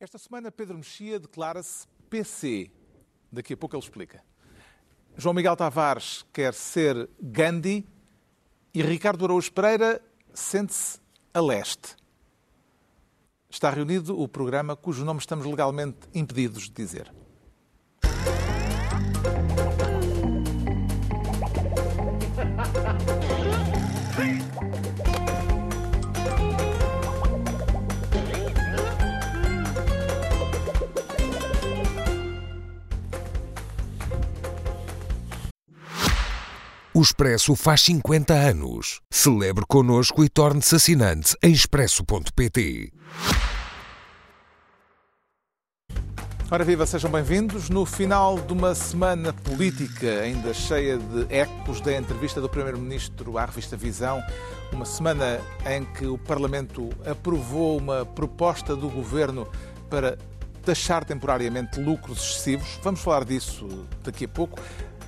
[0.00, 2.70] Esta semana Pedro Mexia declara-se PC.
[3.30, 4.24] Daqui a pouco ele explica.
[5.14, 7.86] João Miguel Tavares quer ser Gandhi
[8.72, 10.00] e Ricardo Araújo Pereira
[10.32, 10.98] sente-se
[11.34, 11.96] a leste.
[13.50, 17.12] Está reunido o programa cujo nome estamos legalmente impedidos de dizer.
[37.00, 39.00] O Expresso faz 50 anos.
[39.10, 42.92] Celebre connosco e torne-se assinante em expresso.pt.
[46.50, 47.70] Ora viva, sejam bem-vindos.
[47.70, 53.46] No final de uma semana política ainda cheia de ecos da entrevista do Primeiro-Ministro à
[53.46, 54.22] revista Visão,
[54.70, 59.48] uma semana em que o Parlamento aprovou uma proposta do Governo
[59.88, 60.18] para
[60.62, 62.78] taxar temporariamente lucros excessivos.
[62.82, 64.60] Vamos falar disso daqui a pouco.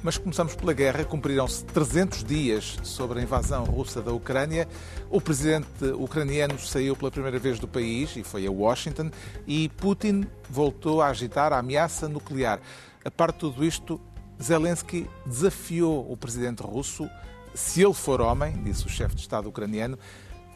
[0.03, 1.05] Mas começamos pela guerra.
[1.05, 4.67] Cumpriram-se 300 dias sobre a invasão russa da Ucrânia.
[5.09, 9.13] O presidente ucraniano saiu pela primeira vez do país e foi a Washington.
[9.47, 12.61] E Putin voltou a agitar a ameaça nuclear.
[13.05, 14.01] A parte de tudo isto,
[14.43, 17.09] Zelensky desafiou o presidente russo,
[17.55, 19.97] se ele for homem, disse o chefe de Estado ucraniano,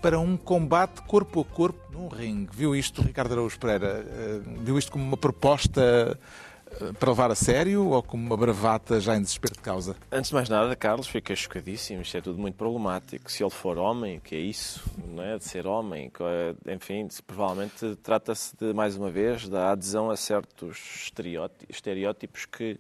[0.02, 2.50] para um combate corpo a corpo num ringue.
[2.52, 4.04] Viu isto, Ricardo Araújo Pereira?
[4.08, 6.18] Eh, viu isto como uma proposta
[6.98, 9.96] para levar a sério ou como uma bravata já em desespero de causa?
[10.10, 12.02] Antes de mais nada, Carlos, fica chocadíssimo.
[12.02, 13.30] Isto é tudo muito problemático.
[13.30, 14.82] Se ele for homem, o que é isso?
[15.06, 15.38] Não é?
[15.38, 16.10] De ser homem.
[16.66, 21.10] Enfim, provavelmente trata-se de, mais uma vez, da adesão a certos
[21.70, 22.78] estereótipos que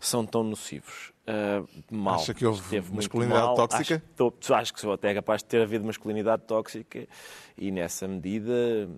[0.00, 1.12] são tão nocivos.
[1.22, 2.16] Uh, mal.
[2.16, 3.54] Acha que houve masculinidade mal.
[3.54, 4.02] tóxica?
[4.18, 7.06] Acho, acho que sou até capaz de ter havido masculinidade tóxica
[7.56, 8.88] e, nessa medida,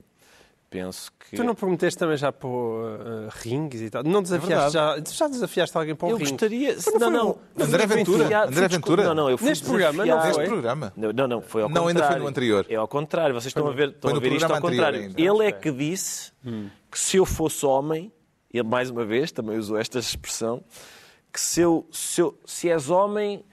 [0.75, 1.36] penso que.
[1.36, 4.03] Tu não prometeste também já para uh, rings e tal?
[4.03, 6.30] Não desafiaste é já, já desafiaste alguém para um eu ringue?
[6.30, 6.77] Eu gostaria.
[6.98, 7.39] Não, não.
[7.56, 8.44] não André Ventura.
[8.44, 9.05] André Ventura.
[9.05, 10.27] Não, não, eu fui Neste programa, não foi?
[10.27, 10.92] Neste programa.
[10.96, 12.02] Não, não, não foi ao não, contrário.
[12.02, 12.67] ainda foi no anterior.
[12.68, 13.35] É ao contrário.
[13.35, 15.01] Vocês estão a ver, estão a ver isto ao contrário.
[15.01, 15.20] Ainda.
[15.20, 16.68] Ele é que disse hum.
[16.91, 18.12] que se eu fosse homem,
[18.52, 20.64] ele mais uma vez também usou esta expressão,
[21.33, 23.45] que se, eu, se, eu, se és homem,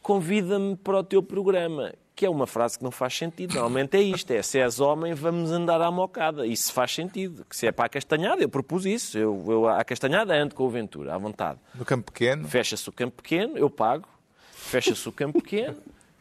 [0.00, 3.54] convida-me para o teu programa que é uma frase que não faz sentido.
[3.54, 6.44] Normalmente é isto: é se és homem, vamos andar à mocada.
[6.44, 7.46] Isso faz sentido.
[7.48, 9.16] Que se é para a castanhada, eu propus isso.
[9.16, 11.60] Eu, eu à castanhada ando com o Ventura, à vontade.
[11.76, 12.48] No campo pequeno?
[12.48, 14.08] Fecha-se o campo pequeno, eu pago.
[14.50, 15.76] Fecha-se o campo pequeno,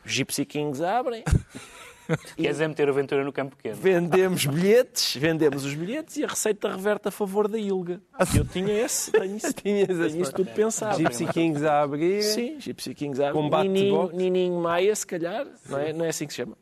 [0.05, 1.23] os Gypsy Kings abrem.
[2.35, 3.75] Queres é meter a aventura no campo pequeno?
[3.75, 8.01] Vendemos bilhetes, vendemos os bilhetes e a receita reverte a favor da Ilga.
[8.35, 10.97] Eu tinha esse, tenho isso, tenho isso tudo pensado.
[10.97, 12.23] Gypsy Kings a abrir.
[12.23, 13.41] Sim, Gypsy Kings a abrir.
[13.41, 14.15] Combate Nininho, de boxe.
[14.15, 16.57] Nininho Maia, se calhar, não é, não é assim que se chama?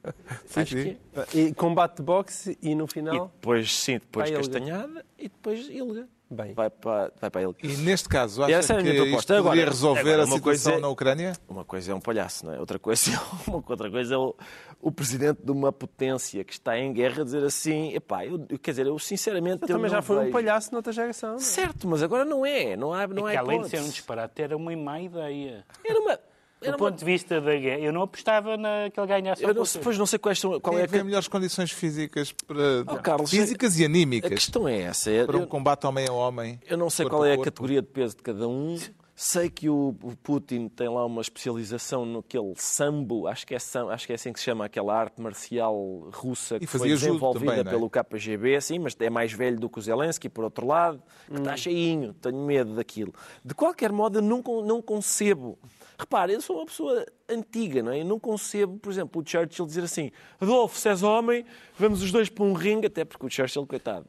[0.45, 0.97] Sim, Acho sim.
[1.31, 1.41] Que é.
[1.41, 3.15] E combate de boxe e no final?
[3.15, 6.07] E depois, sim, depois Castanhada e depois Ilga.
[6.35, 6.53] Bem.
[6.53, 7.55] Vai para, vai para ele.
[7.63, 9.33] E neste caso, acha Essa é a minha proposta.
[9.33, 11.33] Isto poderia agora, resolver agora, a situação é, na Ucrânia?
[11.47, 12.59] Uma coisa é um palhaço, não é?
[12.59, 14.35] Outra coisa é, uma, outra coisa é o,
[14.81, 18.87] o presidente de uma potência que está em guerra dizer assim, epá, eu, quer dizer,
[18.87, 19.63] eu sinceramente...
[19.63, 20.29] Eu, eu também já foi vejo.
[20.29, 21.35] um palhaço noutra geração.
[21.35, 21.39] É?
[21.39, 24.41] Certo, mas agora não é, não há, não é há além de ser um disparate,
[24.41, 25.65] era uma má ideia.
[25.83, 26.19] Era uma...
[26.61, 29.63] Do ponto de vista da guerra, eu não apostava na que ele ganhasse eu não,
[29.63, 30.59] Depois não sei quais são.
[30.59, 31.03] Qual Quem é que...
[31.03, 32.81] melhores condições físicas para.
[32.87, 34.31] Oh, Carlos, físicas e anímicas.
[34.31, 35.11] A questão é essa.
[35.11, 35.25] É...
[35.25, 36.59] Para um combate homem a homem.
[36.67, 38.79] Eu não sei qual é a categoria de peso de cada um.
[39.17, 44.11] Sei que o Putin tem lá uma especialização naquele sambo, acho que é, acho que
[44.11, 47.63] é assim que se chama aquela arte marcial russa que foi desenvolvida também, é?
[47.63, 51.33] pelo KGB, sim, mas é mais velho do que o Zelensky, por outro lado, que
[51.33, 51.37] hum.
[51.37, 53.13] está cheinho, tenho medo daquilo.
[53.41, 55.57] De qualquer modo, eu não, não concebo
[55.97, 58.01] Repare, eu sou uma pessoa antiga, não é?
[58.01, 61.45] Eu não concebo, por exemplo, o Churchill dizer assim: Adolfo, se és homem,
[61.77, 64.05] vamos os dois para um ringue, até porque o Churchill, coitado,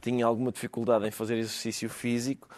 [0.00, 2.48] tinha alguma dificuldade em fazer exercício físico.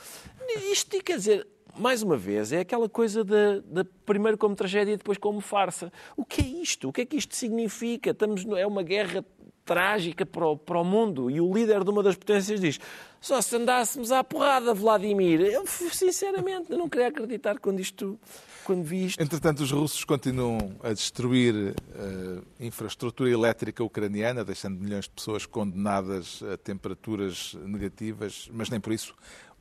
[0.70, 1.46] Isto, quer dizer,
[1.78, 5.92] mais uma vez, é aquela coisa da, da primeiro como tragédia e depois como farsa.
[6.16, 6.88] O que é isto?
[6.88, 8.10] O que é que isto significa?
[8.10, 9.24] Estamos, é uma guerra
[9.66, 11.28] trágica para o, para o mundo.
[11.28, 12.78] E o líder de uma das potências diz:
[13.20, 15.40] só se andássemos à porrada, Vladimir.
[15.40, 18.18] Eu, sinceramente, não queria acreditar quando isto.
[18.64, 19.22] Quando vi isto.
[19.22, 26.42] Entretanto, os russos continuam a destruir uh, infraestrutura elétrica ucraniana, deixando milhões de pessoas condenadas
[26.42, 29.14] a temperaturas negativas, mas nem por isso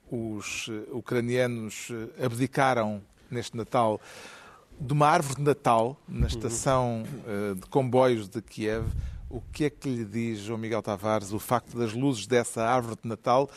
[0.09, 3.99] os uh, ucranianos uh, abdicaram neste Natal
[4.79, 8.85] de uma árvore de Natal na estação uh, de comboios de Kiev
[9.35, 12.97] o que é que lhe diz, João Miguel Tavares, o facto das luzes dessa árvore
[13.03, 13.49] de Natal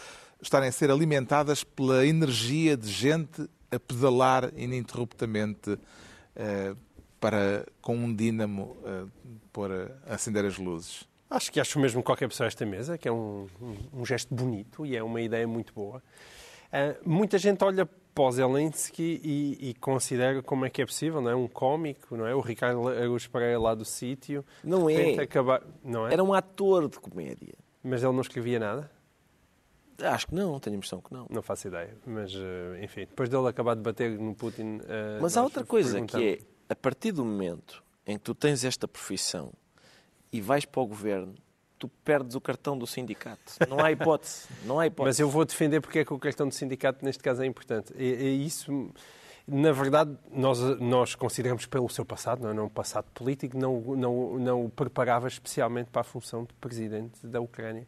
[0.43, 5.79] estarem a ser alimentadas pela energia de gente a pedalar ininterruptamente
[6.35, 6.75] eh,
[7.21, 9.05] para, com um dínamo, eh,
[9.53, 9.71] pôr
[10.07, 11.05] acender as luzes?
[11.31, 14.85] Acho que acho mesmo qualquer pessoa esta mesa, que é um, um, um, gesto bonito
[14.85, 16.03] e é uma ideia muito boa.
[16.73, 17.89] Uh, muita gente olha
[18.19, 21.37] para o Zelensky e, e, considera como é que é possível, não é?
[21.37, 22.35] Um cómico, não é?
[22.35, 24.45] O Ricardo Araújo Pereira lá do sítio.
[24.65, 25.21] Não é.
[25.21, 25.63] Acabar...
[25.85, 26.13] não é.
[26.13, 27.55] Era um ator de comédia.
[27.81, 28.91] Mas ele não escrevia nada?
[30.03, 31.29] Acho que não, tenho a impressão que não.
[31.31, 34.79] Não faço ideia, mas uh, enfim, depois dele acabar de bater no Putin.
[34.79, 36.39] Uh, mas há outra coisa que é,
[36.69, 39.53] a partir do momento em que tu tens esta profissão
[40.33, 41.35] e vais para o governo,
[41.79, 43.55] tu perdes o cartão do sindicato.
[43.69, 44.47] Não há hipótese.
[44.65, 45.09] Não há hipótese.
[45.09, 47.93] Mas eu vou defender porque é que o cartão do sindicato neste caso é importante.
[47.97, 48.91] E, e isso,
[49.47, 52.67] na verdade, nós, nós consideramos pelo seu passado, não é?
[52.67, 57.41] um passado político, não, não, não o preparava especialmente para a função de presidente da
[57.41, 57.87] Ucrânia.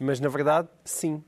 [0.00, 1.22] Mas, na verdade, sim,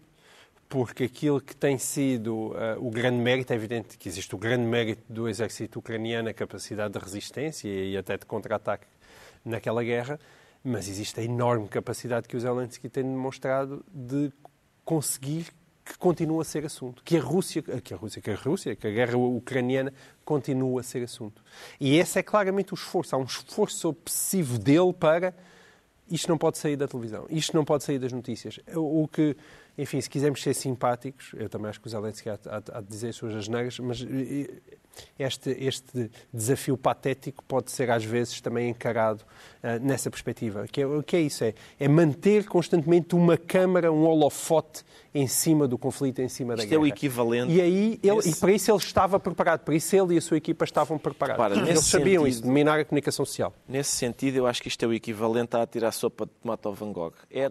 [0.68, 4.64] porque aquilo que tem sido uh, o grande mérito, é evidente que existe o grande
[4.64, 8.86] mérito do exército ucraniano, a capacidade de resistência e até de contra-ataque
[9.44, 10.18] naquela guerra,
[10.64, 14.32] mas existe a enorme capacidade que o Zelensky tem demonstrado de
[14.84, 15.52] conseguir
[15.84, 18.86] que continue a ser assunto, que a Rússia, que a Rússia, que a Rússia, que
[18.86, 19.92] a guerra ucraniana
[20.24, 21.44] continue a ser assunto.
[21.78, 25.34] E esse é claramente o esforço, há um esforço obsessivo dele para
[26.10, 28.60] isto não pode sair da televisão, isto não pode sair das notícias.
[28.74, 29.36] O que
[29.76, 32.88] enfim, se quisermos ser simpáticos, eu também acho que o Zelensky há, há, há de
[32.88, 34.00] dizer as suas asneiras, mas
[35.18, 40.66] este, este desafio patético pode ser às vezes também encarado uh, nessa perspectiva.
[40.68, 41.44] Que é, o que é isso?
[41.44, 44.84] É, é manter constantemente uma câmara, um holofote
[45.14, 46.80] em cima do conflito, em cima da Isto guerra.
[46.80, 47.52] é o equivalente.
[47.52, 50.36] E aí ele, e para isso ele estava preparado, para isso ele e a sua
[50.36, 51.58] equipa estavam preparados.
[51.58, 53.52] Para, Eles sabiam sentido, isso, dominar a comunicação social.
[53.68, 56.74] Nesse sentido, eu acho que isto é o equivalente a atirar sopa de tomate ao
[56.74, 57.14] Van Gogh.
[57.30, 57.50] É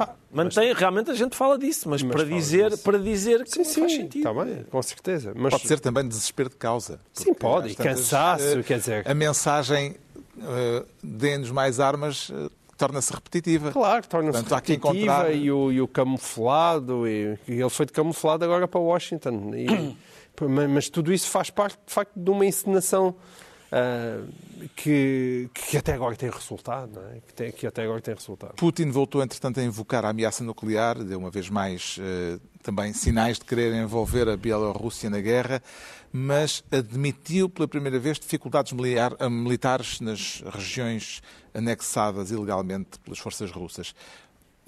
[0.00, 0.78] Pá, Mantém, mas...
[0.78, 2.82] realmente a gente fala disso, mas, mas para, dizer, disso.
[2.82, 4.28] para dizer que sim, sim, faz sentido.
[4.28, 5.32] Está bem, com certeza.
[5.36, 5.52] Mas...
[5.52, 6.98] Pode ser também desespero de causa.
[7.12, 9.06] Sim, pode, e cansaço, uh, quer dizer.
[9.06, 9.96] A mensagem
[10.38, 13.72] uh, dê-nos mais armas uh, torna-se repetitiva.
[13.72, 15.34] Claro, torna-se repetitiva encontrar...
[15.34, 19.52] e, o, e o camuflado, e, e, ele foi de camuflado agora para Washington.
[19.54, 19.96] E,
[20.72, 23.14] mas tudo isso faz parte, de facto, de uma encenação
[24.74, 27.20] que, que até agora tem resultado, é?
[27.26, 28.54] que, tem, que até agora tem resultado.
[28.54, 33.38] Putin voltou, entretanto, a invocar a ameaça nuclear, deu uma vez mais uh, também sinais
[33.38, 35.62] de querer envolver a Bielorrússia na guerra,
[36.12, 41.22] mas admitiu pela primeira vez dificuldades militares nas regiões
[41.54, 43.94] anexadas ilegalmente pelas forças russas.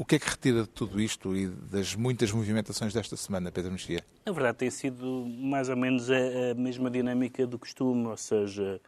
[0.03, 3.71] O que é que retira de tudo isto e das muitas movimentações desta semana, Pedro
[3.71, 4.03] Mexia?
[4.27, 6.17] Na verdade, tem sido mais ou menos a,
[6.51, 8.81] a mesma dinâmica do costume, ou seja,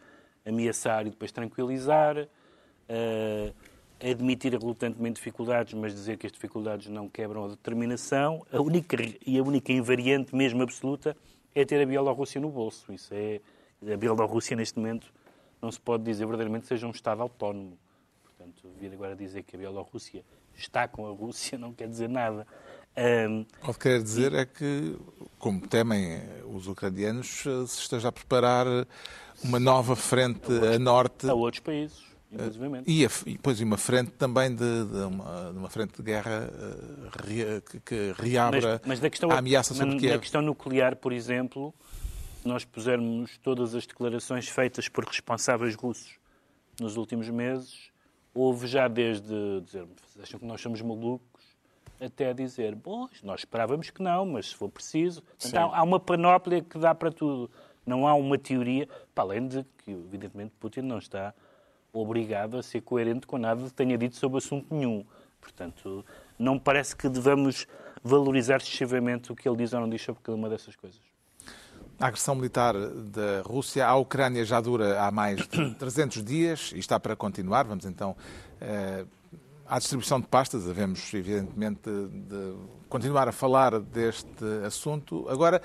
[0.44, 3.54] ameaçar e depois tranquilizar, uh,
[4.00, 8.44] admitir relutantemente dificuldades, mas dizer que as dificuldades não quebram a determinação.
[8.52, 11.16] A única, e a única invariante, mesmo absoluta,
[11.54, 12.92] é ter a Bielorrússia no bolso.
[12.92, 13.40] Isso é,
[13.88, 15.14] a Bielorrússia, neste momento,
[15.62, 17.78] não se pode dizer verdadeiramente seja um Estado autónomo.
[18.24, 20.24] Portanto, vir agora dizer que a Bielorrússia
[20.56, 22.46] está com a Rússia não quer dizer nada.
[22.96, 24.36] Um, Pode querer dizer e...
[24.36, 24.96] é que,
[25.38, 28.66] como temem os ucranianos, eh, se esteja a preparar
[29.42, 31.28] uma nova frente a, a norte.
[31.28, 32.82] A outros países, inclusive.
[32.86, 36.48] E, a, e depois uma frente também de, de, uma, de uma, frente de guerra
[36.48, 40.12] uh, que, que, reabra mas, mas questão, a ameaça sobre na, Kiev.
[40.14, 41.74] Na questão nuclear, por exemplo,
[42.40, 46.16] se nós pusermos todas as declarações feitas por responsáveis russos
[46.80, 47.90] nos últimos meses,
[48.34, 49.86] houve já desde dizer
[50.20, 51.44] acham que nós somos malucos
[52.00, 55.22] até dizer, bom, nós esperávamos que não, mas se for preciso.
[55.44, 57.50] Então, há uma panóplia que dá para tudo.
[57.86, 61.32] Não há uma teoria, para além de que, evidentemente, Putin não está
[61.92, 65.04] obrigado a ser coerente com nada que tenha dito sobre assunto nenhum.
[65.40, 66.04] Portanto,
[66.38, 67.66] não parece que devamos
[68.02, 71.00] valorizar excessivamente o que ele diz ou não diz sobre cada uma dessas coisas.
[71.98, 76.78] A agressão militar da Rússia à Ucrânia já dura há mais de 300 dias e
[76.78, 77.64] está para continuar.
[77.64, 78.16] Vamos então
[78.60, 79.04] eh,
[79.66, 80.64] à distribuição de pastas.
[80.64, 82.54] Devemos, evidentemente, de
[82.88, 85.26] continuar a falar deste assunto.
[85.28, 85.62] Agora,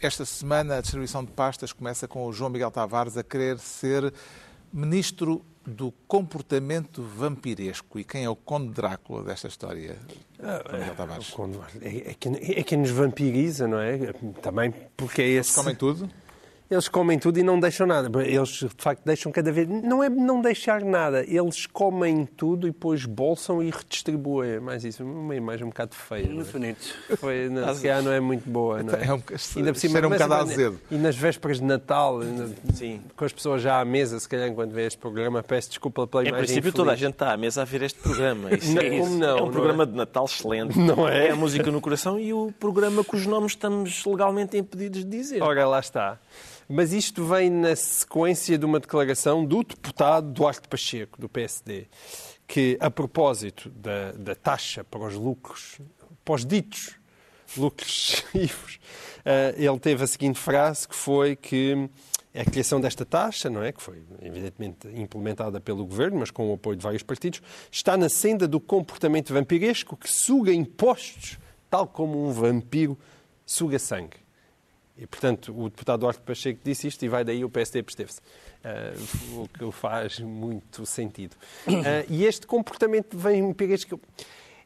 [0.00, 4.12] esta semana, a distribuição de pastas começa com o João Miguel Tavares a querer ser
[4.70, 7.98] ministro do comportamento vampiresco.
[7.98, 9.96] E quem é o Conde Drácula desta história?
[10.42, 14.12] Ah, é, é, é, quem, é quem nos vampiriza, não é?
[14.42, 15.54] Também porque é esse.
[15.54, 16.08] Comem tudo?
[16.70, 18.08] Eles comem tudo e não deixam nada.
[18.22, 19.68] Eles, de facto, deixam cada vez.
[19.68, 21.22] Não é não deixar nada.
[21.28, 24.52] Eles comem tudo e depois bolsam e redistribuem.
[24.52, 25.04] É mais isso.
[25.04, 26.26] Uma imagem um bocado feia.
[26.26, 26.94] Muito bonito.
[27.18, 28.82] Foi, não, se não é muito boa.
[28.82, 29.06] Não é?
[29.06, 29.22] é um,
[29.56, 30.80] Ainda por cima, um bocado azedo.
[30.90, 32.20] E nas vésperas de Natal,
[32.72, 33.02] Sim.
[33.14, 36.22] com as pessoas já à mesa, se calhar, enquanto vê este programa, peço desculpa pela
[36.22, 36.38] imagem.
[36.38, 36.74] Em princípio, infeliz.
[36.74, 38.54] toda a gente está à mesa a ver este programa.
[38.54, 39.86] Isso não, é, como não, é um programa é?
[39.86, 40.78] de Natal excelente.
[40.78, 41.28] Não é?
[41.28, 45.42] É a música no coração e o programa cujos nomes estamos legalmente impedidos de dizer.
[45.42, 46.18] Ora, lá está.
[46.68, 51.86] Mas isto vem na sequência de uma declaração do deputado Duarte Pacheco, do PSD,
[52.46, 55.78] que, a propósito da, da taxa para os lucros,
[56.24, 56.96] para os ditos
[57.56, 58.78] lucros excessivos,
[59.20, 61.88] uh, ele teve a seguinte frase, que foi que
[62.34, 66.54] a criação desta taxa, não é, que foi evidentemente implementada pelo governo, mas com o
[66.54, 71.38] apoio de vários partidos, está na senda do comportamento vampiresco que suga impostos,
[71.70, 72.98] tal como um vampiro
[73.46, 74.23] suga sangue.
[74.96, 78.20] E, portanto, o deputado Duarte Pacheco disse isto e vai daí o PSD absteve-se.
[78.64, 81.34] Uh, o que faz muito sentido.
[81.66, 84.00] Uh, e este comportamento vem vampiresco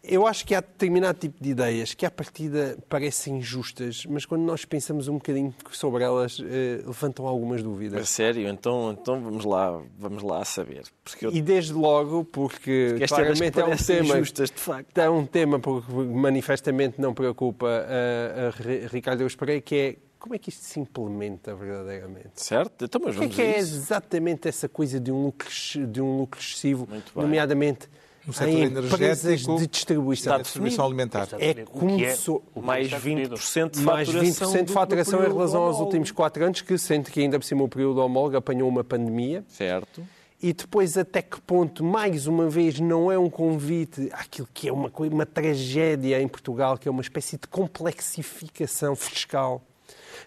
[0.02, 4.42] eu acho que há determinado tipo de ideias que, à partida, parecem injustas, mas quando
[4.42, 8.00] nós pensamos um bocadinho sobre elas, eh, levantam algumas dúvidas.
[8.00, 8.48] É sério?
[8.48, 10.84] Então, então vamos lá, vamos lá saber.
[11.20, 11.32] Eu...
[11.32, 14.96] E desde logo, porque, porque claramente é um tema, injustas, de facto.
[14.96, 20.34] é um tema que manifestamente não preocupa a, a Ricardo Eus Pereira, que é como
[20.34, 22.30] é que isto se implementa verdadeiramente?
[22.34, 25.48] Certo, então, mas vamos O que é, que é exatamente essa coisa de um lucro,
[25.86, 27.88] de um lucro excessivo, nomeadamente
[28.26, 31.28] no setor energético de distribuição, da distribuição alimentar.
[31.38, 32.14] É como é
[32.60, 37.10] mais 20% de mais 20% de faturação em relação aos últimos quatro anos, que sente
[37.10, 39.42] que ainda por cima o período homólogo apanhou uma pandemia.
[39.48, 40.06] Certo.
[40.40, 44.72] E depois até que ponto, mais uma vez, não é um convite àquilo que é
[44.72, 49.62] uma, uma tragédia em Portugal, que é uma espécie de complexificação fiscal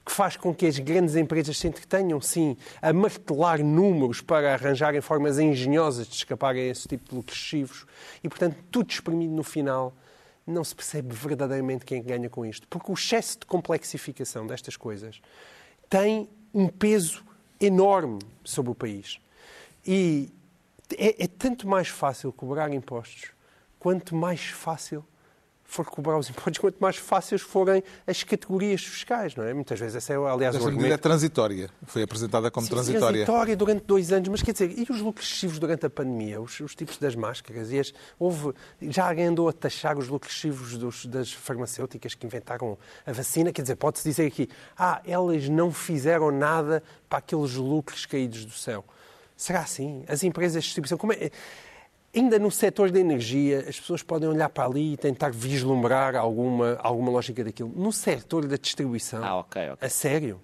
[0.05, 5.01] que faz com que as grandes empresas se entretenham, sim, a martelar números para arranjarem
[5.01, 7.85] formas engenhosas de escaparem a esse tipo de lucros excessivos.
[8.23, 9.93] E, portanto, tudo exprimido no final,
[10.45, 12.67] não se percebe verdadeiramente quem ganha com isto.
[12.67, 15.21] Porque o excesso de complexificação destas coisas
[15.89, 17.23] tem um peso
[17.59, 19.19] enorme sobre o país.
[19.85, 20.29] E
[20.97, 23.31] é, é tanto mais fácil cobrar impostos
[23.79, 25.05] quanto mais fácil
[25.71, 29.53] for cobrar os impostos, quanto mais fáceis forem as categorias fiscais, não é?
[29.53, 30.93] Muitas vezes essa é, aliás, Essa argumento...
[30.93, 31.69] é transitória.
[31.87, 33.25] Foi apresentada como Sim, transitória.
[33.25, 36.41] transitória durante dois anos, mas quer dizer, e os lucros excessivos durante a pandemia?
[36.41, 37.71] Os, os tipos das máscaras?
[37.71, 42.25] E as, houve, já alguém andou a taxar os lucros excessivos dos, das farmacêuticas que
[42.25, 43.53] inventaram a vacina?
[43.53, 48.51] Quer dizer, pode-se dizer aqui, ah, elas não fizeram nada para aqueles lucros caídos do
[48.51, 48.83] céu.
[49.37, 50.03] Será assim?
[50.09, 50.97] As empresas de distribuição...
[50.97, 51.31] Como é,
[52.13, 56.77] Ainda no setor da energia, as pessoas podem olhar para ali e tentar vislumbrar alguma,
[56.81, 57.71] alguma lógica daquilo.
[57.73, 59.87] No setor da distribuição, ah, okay, okay.
[59.87, 60.41] a sério.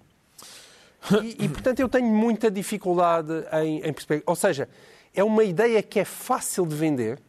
[1.22, 3.32] E, e, portanto, eu tenho muita dificuldade
[3.62, 4.22] em, em perceber.
[4.26, 4.68] Ou seja,
[5.14, 7.20] é uma ideia que é fácil de vender,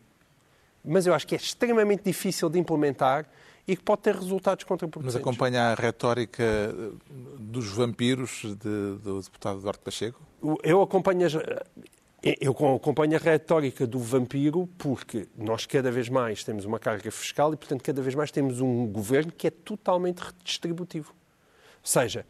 [0.84, 3.25] mas eu acho que é extremamente difícil de implementar
[3.67, 5.15] e que pode ter resultados contraproducentes.
[5.15, 6.43] Mas acompanha a retórica
[7.38, 10.19] dos vampiros de, do deputado Eduardo Pacheco?
[10.63, 11.34] Eu acompanho as,
[12.21, 17.53] eu acompanho a retórica do vampiro porque nós cada vez mais temos uma carga fiscal
[17.53, 21.13] e, portanto, cada vez mais temos um governo que é totalmente redistributivo.
[21.81, 22.25] Ou seja,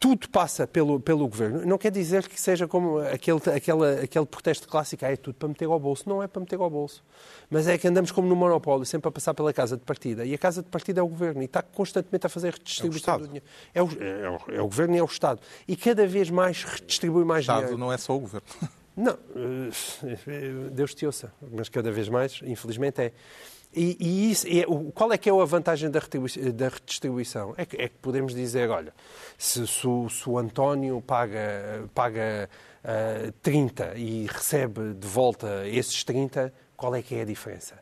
[0.00, 1.64] tudo passa pelo, pelo governo.
[1.66, 5.48] Não quer dizer que seja como aquele, aquele, aquele protesto clássico, ah, é tudo para
[5.48, 6.08] meter ao bolso.
[6.08, 7.02] Não é para meter ao bolso.
[7.50, 10.24] Mas é que andamos como no monopólio, sempre a passar pela casa de partida.
[10.24, 13.18] E a casa de partida é o governo e está constantemente a fazer redistribuição é
[13.18, 13.46] do dinheiro.
[13.74, 15.40] É o, é, o, é o governo e é o Estado.
[15.66, 17.62] E cada vez mais redistribui mais dinheiro.
[17.62, 18.46] O Estado não é só o governo.
[18.98, 23.12] Não, eh, Deus te ouça, mas cada vez mais, infelizmente, é.
[23.72, 27.54] E, e isso, é, qual é que é a vantagem da, da redistribuição?
[27.56, 28.92] É que, é que, podemos dizer, olha,
[29.36, 32.50] se, se, o, se o António paga, paga
[32.82, 37.78] uh, eh, 30 e recebe de volta esses 30, qual é que é a diferença?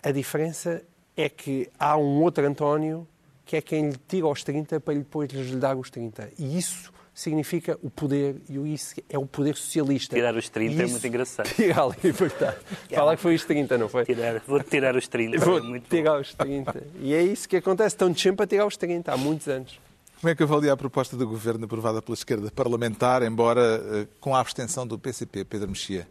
[0.00, 0.84] A diferença
[1.16, 3.08] é que há um outro António
[3.44, 6.30] que é quem lhe tira os 30 para depois lhe dar os 30.
[6.38, 10.14] E isso significa o poder, e isso é o poder socialista.
[10.14, 11.48] Tirar os 30 isso, é muito engraçado.
[11.52, 12.56] Tirar a liberdade.
[12.94, 14.04] Falar que foi os 30, não foi?
[14.04, 15.38] Tirar, vou tirar os 30.
[15.44, 16.20] Vou é muito tirar bom.
[16.20, 16.86] os 30.
[17.00, 17.96] E é isso que acontece.
[17.96, 19.80] Estão de sempre a tirar os 30, há muitos anos.
[20.20, 24.36] Como é que avalia a proposta do Governo aprovada pela esquerda parlamentar, embora uh, com
[24.36, 26.06] a abstenção do PCP, Pedro Mexia?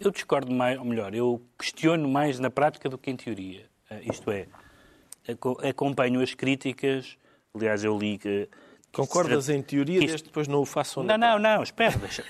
[0.00, 3.66] Eu discordo mais, ou melhor, eu questiono mais na prática do que em teoria.
[3.88, 4.48] Uh, isto é,
[5.68, 7.16] acompanho as críticas,
[7.54, 8.48] aliás, eu li que
[8.96, 10.08] Concordas em teoria, isto...
[10.08, 12.24] desde depois não o façam Não, não, não, espera, deixa,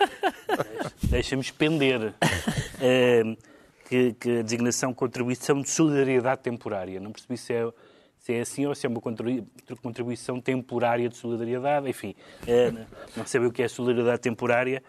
[1.09, 3.37] deixa-me expender uh,
[3.89, 6.99] que, que, a designação contribuição de solidariedade temporária.
[6.99, 7.69] Não percebi se é,
[8.19, 11.89] se é assim ou se é uma contribuição temporária de solidariedade.
[11.89, 14.83] Enfim, uh, não sei o que é solidariedade temporária.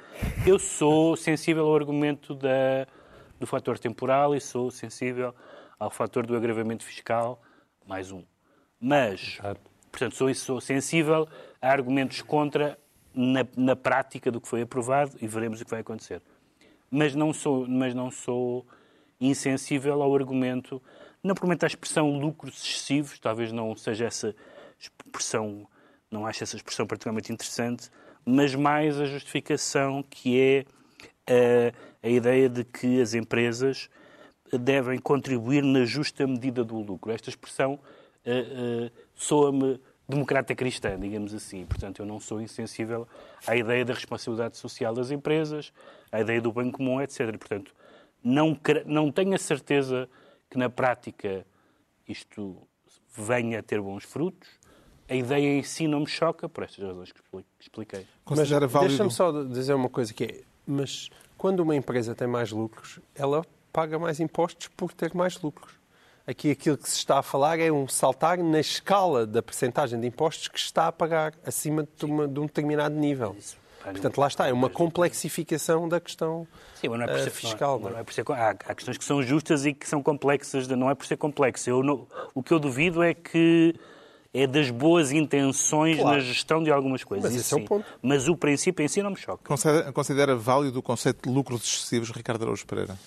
[0.48, 2.88] Eu sou sensível ao argumento da,
[3.40, 5.32] do fator temporal e sou sensível
[5.80, 7.40] ao fator do agravamento fiscal,
[7.86, 8.24] mais um.
[8.80, 9.40] Mas,
[9.98, 11.28] portanto, sou, sou sensível
[11.60, 12.78] há argumentos contra
[13.14, 16.22] na, na, prática do que foi aprovado e veremos o que vai acontecer.
[16.90, 18.66] Mas não sou, mas não sou
[19.20, 20.82] insensível ao argumento,
[21.24, 24.36] não prometo a expressão lucros excessivos, talvez não seja essa
[24.80, 25.68] expressão,
[26.12, 27.90] não acho essa expressão particularmente interessante,
[28.24, 30.66] mas mais a justificação que é
[31.28, 33.90] a, a ideia de que as empresas
[34.54, 37.12] devem contribuir na justa medida do lucro.
[37.12, 41.66] Esta expressão uh, uh, soa-me democrata cristã, digamos assim.
[41.66, 43.08] Portanto, eu não sou insensível
[43.46, 45.74] à ideia da responsabilidade social das empresas,
[46.12, 47.38] à ideia do bem comum, etc.
[47.38, 47.74] Portanto,
[48.24, 50.10] não, não tenho a certeza
[50.50, 51.46] que na prática
[52.08, 52.58] isto
[53.16, 54.48] venha a ter bons frutos.
[55.10, 57.22] A ideia em si não me choca por estas razões que
[57.60, 58.06] expliquei.
[58.30, 63.00] Mas deixa-me só dizer uma coisa que é, mas quando uma empresa tem mais lucros,
[63.16, 65.77] ela paga mais impostos por ter mais lucros.
[66.28, 70.08] Aqui aquilo que se está a falar é um saltar na escala da percentagem de
[70.08, 73.34] impostos que está a pagar acima de, uma, de um determinado nível.
[73.82, 77.80] Portanto, lá está, é uma complexificação da questão Sim, mas não é por ser, fiscal.
[77.80, 80.04] Não é, não é por ser, há, há, questões que são justas e que são
[80.04, 81.70] complexas, não é por ser complexo.
[81.70, 82.06] Eu não,
[82.36, 83.74] o que eu duvido é que
[84.34, 86.18] é das boas intenções claro.
[86.18, 87.32] na gestão de algumas coisas.
[87.32, 87.86] Mas esse é o ponto.
[88.02, 89.44] Mas o princípio em si não me choca.
[89.48, 92.98] Considera, considera válido o conceito de lucros excessivos, Ricardo Araújo Pereira?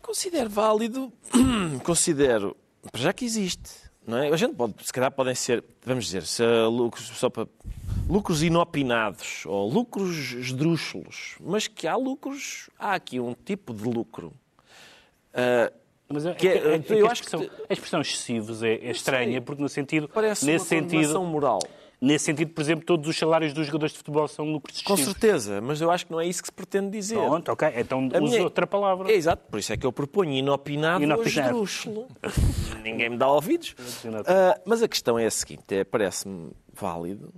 [0.00, 1.12] Considero válido,
[1.84, 2.56] considero,
[2.94, 3.88] já que existe.
[4.06, 4.28] Não é?
[4.30, 7.46] A gente pode, se calhar podem ser, vamos dizer, se lucros, só para,
[8.08, 14.32] lucros inopinados ou lucros esdrúxulos, mas que há lucros, há aqui um tipo de lucro.
[15.34, 15.70] Uh,
[16.08, 17.50] mas é, que é, é, é eu a, expressão, que...
[17.68, 20.08] a expressão excessivos é, é estranha, porque no sentido.
[20.08, 21.58] Parece nesse uma sentido, moral.
[22.00, 25.04] Nesse sentido, por exemplo, todos os salários dos jogadores de futebol são lucros excessivos.
[25.04, 27.16] Com certeza, mas eu acho que não é isso que se pretende dizer.
[27.16, 27.72] Pronto, ok.
[27.76, 28.42] Então a minha...
[28.44, 29.10] outra palavra.
[29.10, 31.56] É, exato, por isso é que eu proponho inopinado, inopinado.
[31.56, 32.08] ou esdrúxulo.
[32.84, 33.70] Ninguém me dá ouvidos.
[33.72, 37.34] Uh, mas a questão é a seguinte, é, parece-me válido,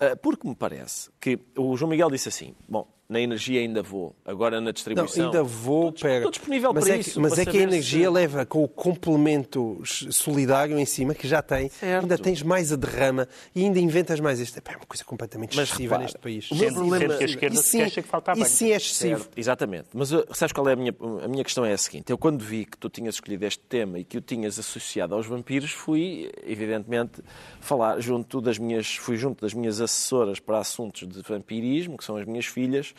[0.00, 4.14] uh, porque me parece que o João Miguel disse assim, bom, na energia ainda vou,
[4.24, 5.24] agora na distribuição.
[5.24, 7.12] Não, ainda vou, estou, estou disponível mas para é isso.
[7.12, 8.10] Que, mas é que a energia se...
[8.10, 12.02] leva com o complemento solidário em cima, que já tem, certo.
[12.02, 14.58] ainda tens mais a derrama e ainda inventas mais isto.
[14.58, 16.50] É uma coisa completamente mas, excessiva repara, neste país.
[16.50, 19.20] O meu problema que a esquerda sim, acha que falta Isso sim é excessivo.
[19.20, 19.88] Certo, exatamente.
[19.94, 21.64] Mas uh, sabes qual é a minha, a minha questão?
[21.64, 22.10] É a seguinte.
[22.10, 25.26] Eu quando vi que tu tinhas escolhido este tema e que o tinhas associado aos
[25.26, 27.22] vampiros, fui, evidentemente,
[27.58, 32.16] falar junto das minhas, fui junto das minhas assessoras para assuntos de vampirismo, que são
[32.16, 32.94] as minhas filhas,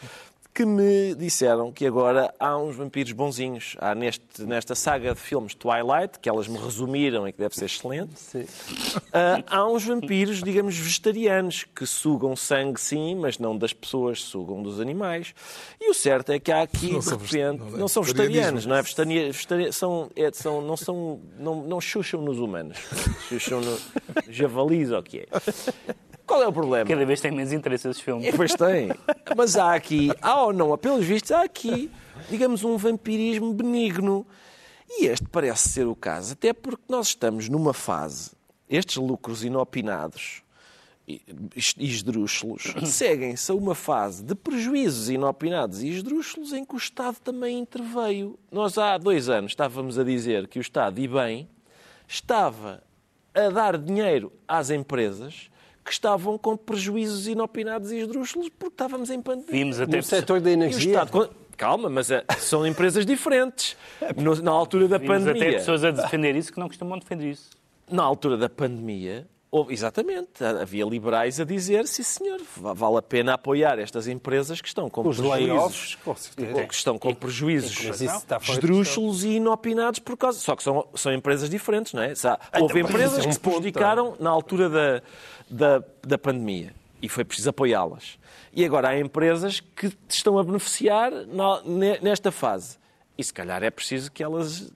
[0.59, 3.77] que me disseram que agora há uns vampiros bonzinhos.
[3.79, 7.63] Há neste, nesta saga de filmes Twilight, que elas me resumiram e que deve ser
[7.63, 14.21] excelente, uh, há uns vampiros, digamos, vegetarianos, que sugam sangue, sim, mas não das pessoas,
[14.21, 15.33] sugam dos animais.
[15.79, 18.65] E o certo é que há aqui, não de repente, não, é não são vegetarianos,
[18.65, 18.81] não é?
[18.81, 19.37] Vegetarianos,
[19.71, 22.77] são, é, são, não, são, não, não chucham nos humanos,
[23.29, 23.77] chucham no
[24.27, 25.27] javalis ou o que é.
[26.29, 26.87] Qual é o problema?
[26.87, 28.29] Cada vez tem menos interesse esses filmes.
[28.37, 28.91] Pois tem.
[29.35, 31.89] Mas há aqui, há ou não, pelos vistos, há aqui,
[32.29, 34.27] digamos, um vampirismo benigno.
[34.87, 38.31] E este parece ser o caso, até porque nós estamos numa fase,
[38.69, 40.43] estes lucros inopinados
[41.07, 41.19] e
[41.79, 47.57] esdrúxulos seguem-se a uma fase de prejuízos inopinados e esdrúxulos em que o Estado também
[47.57, 48.37] interveio.
[48.51, 51.49] Nós há dois anos estávamos a dizer que o Estado, e bem,
[52.07, 52.83] estava
[53.33, 55.49] a dar dinheiro às empresas
[55.83, 59.51] que estavam com prejuízos inopinados e esdrúxulos porque estávamos em pandemia.
[59.51, 60.91] Vimos até no setor da energia.
[60.91, 61.29] Estado...
[61.57, 63.75] Calma, mas é, são empresas diferentes.
[64.15, 65.49] No, na altura da Vimos pandemia.
[65.49, 67.49] até pessoas a defender isso que não costumam defender isso.
[67.91, 70.43] Na altura da pandemia, Houve, exatamente.
[70.43, 75.07] Havia liberais a dizer, sim senhor, vale a pena apoiar estas empresas que estão com
[75.07, 75.97] Os prejuízos.
[76.03, 76.13] Com
[76.67, 78.01] que estão com prejuízos
[78.47, 80.39] esdrúxulos e inopinados por causa.
[80.39, 82.13] Só que são, são empresas diferentes, não é?
[82.59, 85.01] Houve então, empresas que se prejudicaram na altura da,
[85.49, 88.19] da, da pandemia e foi preciso apoiá-las.
[88.53, 91.11] E agora há empresas que estão a beneficiar
[92.01, 92.77] nesta fase.
[93.17, 94.71] E se calhar é preciso que elas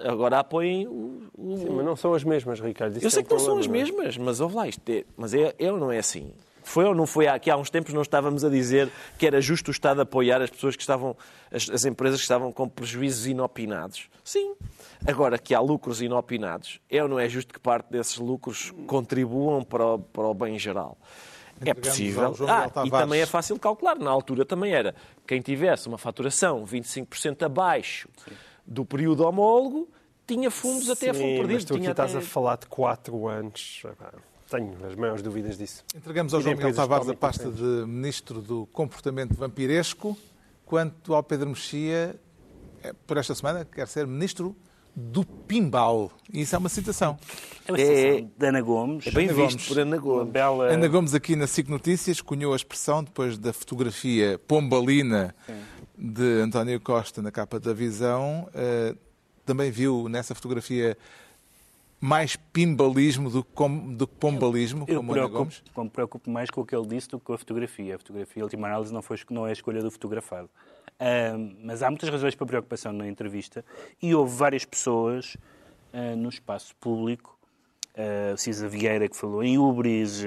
[0.00, 1.28] agora apoiem o.
[1.36, 1.56] o...
[1.56, 2.96] Sim, mas não são as mesmas, Ricardo.
[2.96, 3.68] Isso eu sei é que não são as é?
[3.68, 6.32] mesmas, mas ouve lá, isto é, mas é, é ou não é assim?
[6.62, 7.26] Foi ou não foi?
[7.26, 10.48] Aqui há uns tempos não estávamos a dizer que era justo o Estado apoiar as
[10.48, 11.14] pessoas que estavam,
[11.52, 14.08] as, as, empresas que estavam com prejuízos inopinados.
[14.24, 14.54] Sim.
[15.06, 19.62] Agora que há lucros inopinados, é ou não é justo que parte desses lucros contribuam
[19.62, 20.96] para o, para o bem geral?
[21.60, 22.34] É possível.
[22.48, 23.96] Ah, e também é fácil calcular.
[23.96, 24.94] Na altura também era.
[25.26, 28.32] Quem tivesse uma faturação 25% abaixo Sim
[28.66, 29.88] do período homólogo,
[30.26, 31.52] tinha fundos até a fundo perdido.
[31.52, 32.24] Mas tu aqui estás até...
[32.24, 33.82] a falar de 4 anos.
[34.50, 35.84] Tenho as maiores dúvidas disso.
[35.94, 40.16] Entregamos ao João Miguel Tavares a pasta de Ministro do Comportamento Vampiresco.
[40.64, 42.18] Quanto ao Pedro Mexia,
[42.82, 44.56] é, por esta semana, quer ser Ministro
[44.96, 46.10] do Pimbal.
[46.32, 47.18] E isso é uma citação.
[47.66, 49.06] É uma citação é, de Ana Gomes.
[49.06, 49.68] É bem Ana visto Gomes.
[49.68, 50.32] por Ana Gomes.
[50.32, 50.64] Bela...
[50.72, 56.40] Ana Gomes aqui na SIC Notícias cunhou a expressão depois da fotografia pombalina Sim de
[56.42, 58.98] António Costa na capa da Visão, uh,
[59.44, 60.96] também viu nessa fotografia
[62.00, 65.62] mais pimbalismo do que, do que pombalismo, eu, eu como preocupo, Gomes?
[65.74, 67.94] Eu me preocupo mais com o que ele disse do que com a fotografia.
[67.94, 70.50] A fotografia, a última análise, não, foi, não é a escolha do fotografado.
[71.00, 73.64] Uh, mas há muitas razões para preocupação na entrevista
[74.02, 75.36] e houve várias pessoas
[75.94, 77.33] uh, no espaço público,
[77.94, 80.22] uh, Cisa Vieira que falou em ubris,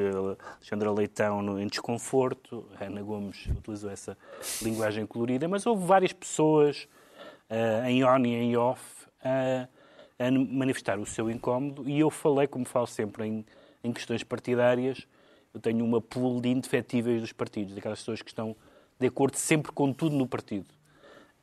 [0.58, 4.18] Alexandra Leitão no, em desconforto, Ana Gomes utilizou essa
[4.62, 6.88] linguagem colorida, mas houve várias pessoas
[7.88, 8.82] em on e em off
[9.24, 9.68] a
[10.32, 13.46] manifestar o seu incómodo e eu falei, como falo sempre em,
[13.84, 15.08] em questões partidárias,
[15.54, 18.56] eu tenho uma pool de indefetíveis dos partidos, daquelas pessoas que estão
[19.00, 20.68] de acordo sempre com tudo no partido.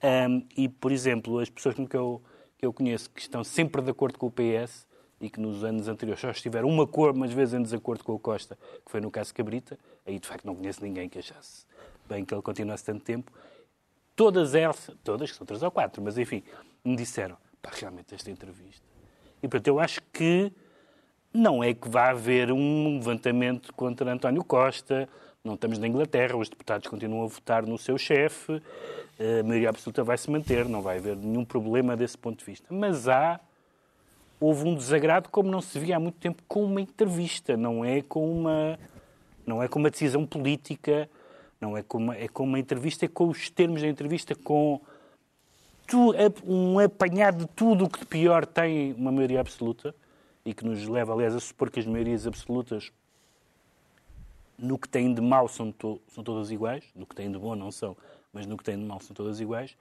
[0.02, 2.22] Um, e, por exemplo, as pessoas que eu,
[2.58, 4.86] que eu conheço que estão sempre de acordo com o PS
[5.24, 8.18] e que nos anos anteriores só estiveram uma cor, mas vezes em desacordo com o
[8.18, 11.64] Costa, que foi no caso Cabrita, aí de facto não conheço ninguém que achasse
[12.06, 13.32] bem que ele continuasse tanto tempo,
[14.14, 16.42] todas elas, todas, que são três ou quatro, mas enfim,
[16.84, 18.84] me disseram, pá, realmente esta entrevista.
[19.42, 20.52] E portanto eu acho que
[21.32, 25.08] não é que vá haver um levantamento contra António Costa,
[25.42, 28.62] não estamos na Inglaterra, os deputados continuam a votar no seu chefe,
[29.18, 32.66] a maioria absoluta vai se manter, não vai haver nenhum problema desse ponto de vista.
[32.70, 33.40] Mas há,
[34.40, 38.02] houve um desagrado como não se via há muito tempo com uma entrevista, não é
[38.02, 38.78] com uma,
[39.46, 41.08] não é com uma decisão política,
[41.60, 44.80] não é com uma, é com uma entrevista, é com os termos da entrevista, com
[45.86, 46.12] tu,
[46.44, 49.94] um apanhado de tudo o que de pior tem uma maioria absoluta
[50.44, 52.92] e que nos leva, aliás, a supor que as maiorias absolutas
[54.58, 57.56] no que têm de mal são, to são todas iguais, no que têm de bom
[57.56, 57.96] não são,
[58.32, 59.76] mas no que têm de mal são todas iguais.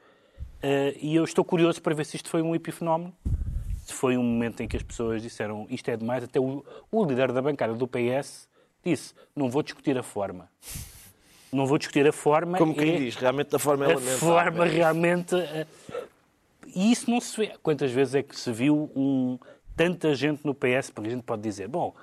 [0.64, 3.14] Uh, e eu estou curioso para ver se isto foi um epifenómeno,
[3.94, 6.24] se foi um momento em que as pessoas disseram isto é demais.
[6.24, 8.48] Até o, o líder da bancada do PS
[8.84, 10.50] disse: não vou discutir a forma.
[11.52, 12.58] Não vou discutir a forma.
[12.58, 15.36] Como quem é, diz, realmente a forma é A forma realmente.
[15.36, 15.68] Uh,
[16.76, 17.52] e isso não se vê.
[17.62, 19.38] Quantas vezes é que se viu um,
[19.76, 20.90] tanta gente no PS?
[20.90, 21.94] Porque a gente pode dizer, bom,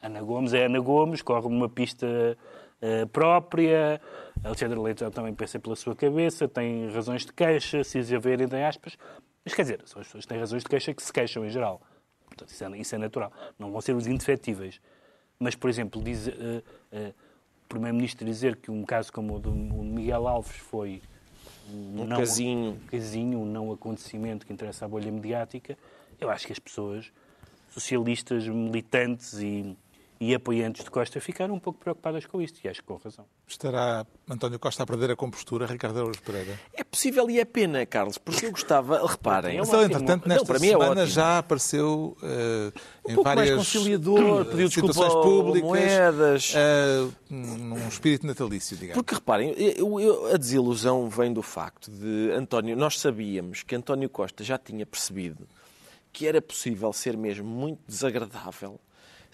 [0.00, 4.00] Ana Gomes é Ana Gomes, corre uma pista uh, própria,
[4.44, 8.96] Alexandre Leitão também pensa pela sua cabeça, tem razões de queixa, se haver, entre aspas.
[9.44, 11.50] Mas quer dizer, são as pessoas que têm razões de queixa que se queixam em
[11.50, 11.80] geral.
[12.26, 13.32] Portanto, isso é, isso é natural.
[13.58, 14.80] Não vão ser os indefetíveis.
[15.38, 17.14] Mas, por exemplo, diz, uh, uh,
[17.64, 21.02] o Primeiro-Ministro dizer que um caso como o do Miguel Alves foi
[21.68, 22.70] um, um não, casinho.
[22.72, 25.76] Um casinho, um não acontecimento que interessa à bolha mediática,
[26.20, 27.12] eu acho que as pessoas
[27.70, 29.76] socialistas militantes e
[30.22, 33.26] e apoiantes de Costa ficaram um pouco preocupadas com isto, e acho que com razão.
[33.44, 36.60] Estará António Costa a perder a compostura, Ricardo Araújo Pereira?
[36.72, 39.58] É possível e é pena, Carlos, porque eu gostava, reparem...
[39.58, 43.50] Mas ele, entretanto, nesta não, para semana mim é já apareceu uh, em um várias
[43.50, 46.54] mais conciliador, pediu situações públicas, moedas...
[46.54, 48.94] Uh, num espírito natalício, digamos.
[48.94, 52.76] Porque, reparem, eu, eu, a desilusão vem do facto de António...
[52.76, 55.48] Nós sabíamos que António Costa já tinha percebido
[56.12, 58.78] que era possível ser mesmo muito desagradável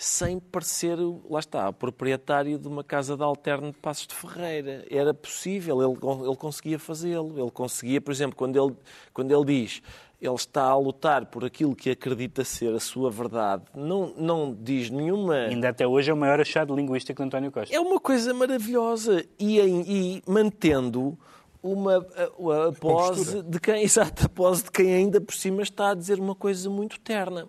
[0.00, 0.96] sem parecer,
[1.28, 4.86] lá está, proprietário de uma casa de alterno de Passos de Ferreira.
[4.88, 7.36] Era possível, ele, ele conseguia fazê-lo.
[7.36, 8.76] Ele conseguia, por exemplo, quando ele,
[9.12, 9.82] quando ele diz
[10.20, 14.90] ele está a lutar por aquilo que acredita ser a sua verdade, não, não diz
[14.90, 15.34] nenhuma.
[15.34, 17.74] Ainda até hoje é o maior achado linguístico de António Costa.
[17.74, 19.24] É uma coisa maravilhosa.
[19.38, 21.16] E, e mantendo
[21.62, 25.90] uma a, a pose de quem, exato, a pose de quem ainda por cima está
[25.90, 27.48] a dizer uma coisa muito terna.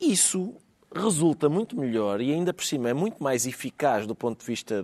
[0.00, 0.56] Isso
[0.94, 4.82] resulta muito melhor e ainda por cima é muito mais eficaz do ponto de vista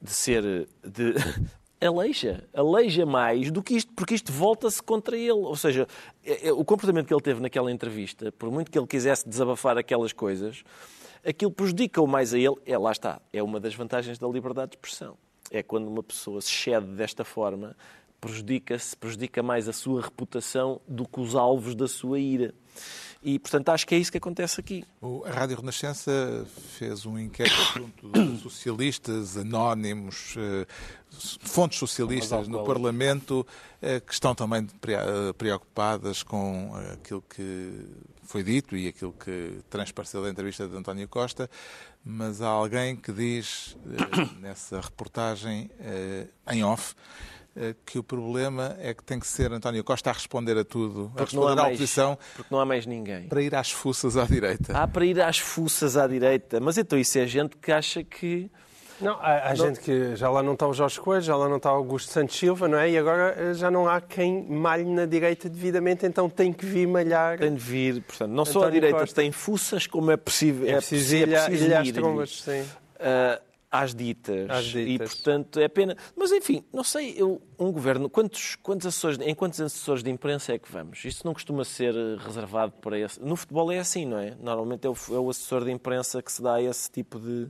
[0.00, 0.68] de ser.
[0.82, 1.14] De,
[1.80, 5.32] aleija, aleija mais do que isto, porque isto volta-se contra ele.
[5.32, 5.86] Ou seja,
[6.24, 9.78] é, é, o comportamento que ele teve naquela entrevista, por muito que ele quisesse desabafar
[9.78, 10.62] aquelas coisas,
[11.24, 12.56] aquilo prejudica-o mais a ele.
[12.66, 15.16] É, lá está, é uma das vantagens da liberdade de expressão.
[15.50, 17.76] É quando uma pessoa se cede desta forma,
[18.20, 22.54] prejudica-se, prejudica mais a sua reputação do que os alvos da sua ira.
[23.22, 24.82] E, portanto, acho que é isso que acontece aqui.
[25.26, 26.46] A Rádio Renascença
[26.78, 30.66] fez um inquérito junto de socialistas, anónimos, eh,
[31.42, 33.46] fontes socialistas no Parlamento,
[33.82, 37.84] eh, que estão também eh, preocupadas com aquilo que
[38.22, 41.50] foi dito e aquilo que transpareceu da entrevista de António Costa,
[42.02, 43.76] mas há alguém que diz
[44.40, 45.68] nessa reportagem
[46.50, 46.94] em off
[47.84, 51.22] que o problema é que tem que ser António Costa a responder a tudo, porque
[51.22, 52.18] a responder à oposição.
[52.36, 53.28] Porque não há mais ninguém.
[53.28, 54.76] Para ir às fuças à direita.
[54.76, 56.60] Há para ir às fuças à direita.
[56.60, 58.50] Mas então isso é gente que acha que.
[59.00, 59.56] Não, há, há não.
[59.56, 62.12] gente que já lá não está o Jorge Coelho, já lá não está o Augusto
[62.12, 62.90] Santos Silva, não é?
[62.90, 66.86] E agora eh, já não há quem malhe na direita devidamente, então tem que vir
[66.86, 67.38] malhar.
[67.38, 69.22] Tem de vir, portanto, não só a direita Costa.
[69.22, 70.68] tem fuças, como é possível.
[70.68, 72.60] É, é preciso, ir, é preciso ir, ir às trombas, sim.
[72.60, 74.50] Uh, às ditas.
[74.50, 74.88] às ditas.
[74.88, 75.96] E, portanto, é pena.
[76.16, 80.52] Mas, enfim, não sei, eu, um governo, quantos, quantos assessores, em quantos assessores de imprensa
[80.54, 81.04] é que vamos?
[81.04, 83.20] Isso não costuma ser reservado para esse.
[83.20, 84.34] No futebol é assim, não é?
[84.40, 87.48] Normalmente é o, é o assessor de imprensa que se dá esse tipo de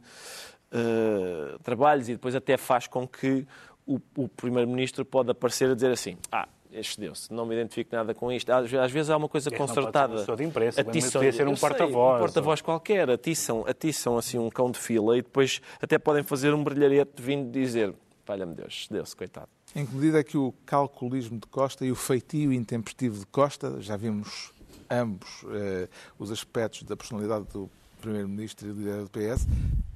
[0.73, 3.47] uh, trabalhos e depois até faz com que
[3.87, 8.31] o, o Primeiro-Ministro pode aparecer a dizer assim: ah, excedeu-se, não me identifico nada com
[8.31, 8.51] isto.
[8.51, 10.25] Às, às vezes há uma coisa concertada.
[10.27, 12.17] Não de imprensa, atiçam, podia ser um porta-voz.
[12.17, 16.55] Um porta-voz qualquer, atiçam, atiçam assim um cão de fila e depois até podem fazer
[16.55, 17.95] um brilharete vindo dizer,
[18.27, 19.49] valha-me Deus, excedeu-se, coitado.
[19.75, 23.81] Em que medida é que o calculismo de Costa e o feitio intempestivo de Costa,
[23.81, 24.53] já vimos
[24.91, 29.47] ambos eh, os aspectos da personalidade do Primeiro-Ministro e do líder do PS,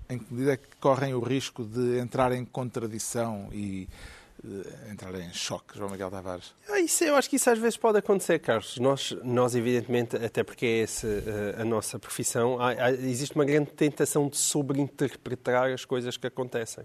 [0.09, 3.89] em que medida é que correm o risco de entrar em contradição e
[4.91, 6.55] entrar em choque, João Miguel Tavares?
[6.69, 8.79] Ah, isso, eu acho que isso às vezes pode acontecer, Carlos.
[8.79, 13.45] Nós, nós evidentemente, até porque é essa eh, a nossa profissão, há, há, existe uma
[13.45, 16.85] grande tentação de sobreinterpretar as coisas que acontecem.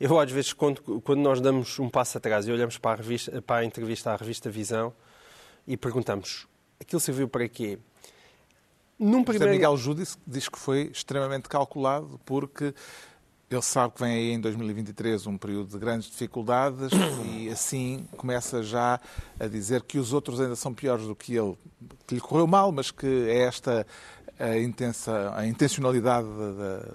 [0.00, 3.40] Eu, às vezes, quando, quando nós damos um passo atrás e olhamos para a, revista,
[3.42, 4.92] para a entrevista à revista Visão
[5.66, 6.46] e perguntamos
[6.82, 7.78] aquilo serviu para quê?
[8.98, 9.52] Num primeiro...
[9.52, 12.74] Miguel Júdice diz que foi extremamente calculado porque
[13.54, 16.90] ele sabe que vem aí em 2023 um período de grandes dificuldades
[17.34, 19.00] e assim começa já
[19.38, 21.56] a dizer que os outros ainda são piores do que ele,
[22.06, 23.86] que lhe correu mal, mas que é esta
[24.38, 26.94] a, intensa, a intencionalidade da,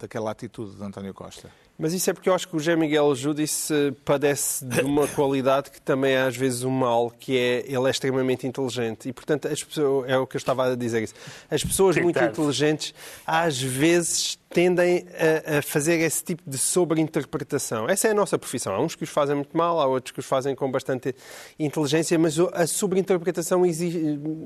[0.00, 1.50] daquela atitude de António Costa.
[1.80, 5.70] Mas isso é porque eu acho que o José Miguel Júdice padece de uma qualidade
[5.70, 9.08] que também é às vezes um mal, que é ele é extremamente inteligente.
[9.08, 11.08] E, portanto, as pessoas, é o que eu estava a dizer.
[11.50, 12.92] As pessoas muito inteligentes
[13.26, 17.88] às vezes tendem a, a, fazer esse tipo de sobreinterpretação.
[17.88, 18.74] Essa é a nossa profissão.
[18.74, 21.14] Há uns que os fazem muito mal, há outros que os fazem com bastante
[21.58, 23.62] inteligência, mas a sobreinterpretação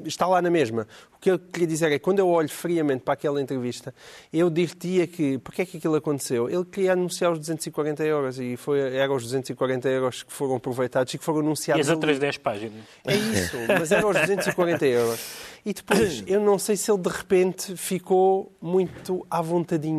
[0.04, 0.86] está lá na mesma.
[1.16, 3.94] O que eu queria dizer é que quando eu olho friamente para aquela entrevista,
[4.30, 6.50] eu diria que, porque é que aquilo aconteceu?
[6.50, 11.14] Ele queria anunciar os 240 euros e foi, eram os 240 euros que foram aproveitados
[11.14, 11.86] e que foram anunciados.
[11.86, 12.84] E as outras 10 páginas.
[13.06, 15.20] É isso, mas eram os 240 euros.
[15.64, 19.93] E depois, eu não sei se ele de repente ficou muito à vontadinha.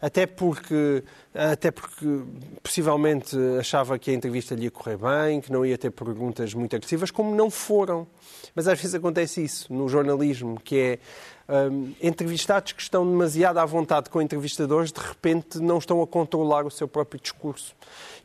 [0.00, 1.02] Até porque,
[1.34, 2.06] até porque
[2.62, 6.76] possivelmente achava que a entrevista lhe ia correr bem, que não ia ter perguntas muito
[6.76, 8.06] agressivas, como não foram.
[8.54, 10.98] Mas às vezes acontece isso no jornalismo, que é
[11.70, 16.66] um, entrevistados que estão demasiado à vontade com entrevistadores, de repente não estão a controlar
[16.66, 17.74] o seu próprio discurso.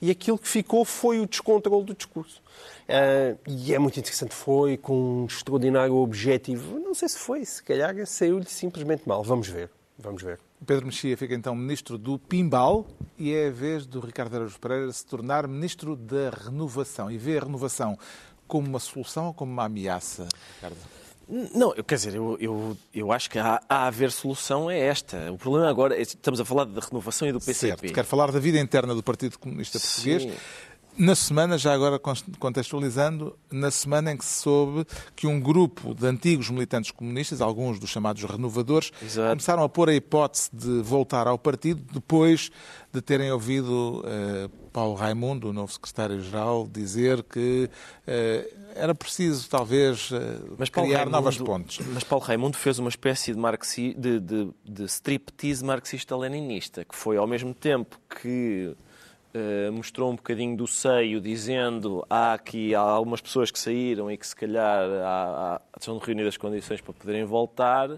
[0.01, 2.41] E aquilo que ficou foi o descontrole do discurso.
[2.89, 6.79] Uh, e é muito interessante, foi com um extraordinário objetivo.
[6.79, 9.23] Não sei se foi, se calhar saiu-lhe simplesmente mal.
[9.23, 10.39] Vamos ver, vamos ver.
[10.65, 12.85] Pedro Mexia fica então ministro do Pimbal
[13.17, 17.09] e é a vez do Ricardo Araújo Pereira se tornar ministro da Renovação.
[17.09, 17.97] E vê a renovação
[18.47, 20.77] como uma solução ou como uma ameaça, Ricardo?
[21.53, 25.31] Não, quer dizer, eu, eu, eu acho que a, a haver solução é esta.
[25.31, 27.53] O problema agora, é, estamos a falar da renovação e do PCP.
[27.53, 30.23] Certo, quero falar da vida interna do Partido Comunista Português.
[30.23, 30.31] Sim.
[30.99, 31.97] Na semana, já agora
[32.39, 34.85] contextualizando, na semana em que se soube
[35.15, 39.29] que um grupo de antigos militantes comunistas, alguns dos chamados renovadores, Exato.
[39.29, 42.51] começaram a pôr a hipótese de voltar ao partido depois
[42.91, 47.69] de terem ouvido uh, Paulo Raimundo, o novo secretário-geral, dizer que
[48.05, 50.17] uh, era preciso, talvez, uh,
[50.57, 51.87] mas criar Raimundo, novas pontes.
[51.93, 57.15] Mas Paulo Raimundo fez uma espécie de, marxi, de, de, de striptease marxista-leninista, que foi
[57.15, 58.75] ao mesmo tempo que
[59.31, 64.17] Uh, mostrou um bocadinho do seio, dizendo há aqui há algumas pessoas que saíram e
[64.17, 67.91] que se calhar há, há, são reunidas condições para poderem voltar,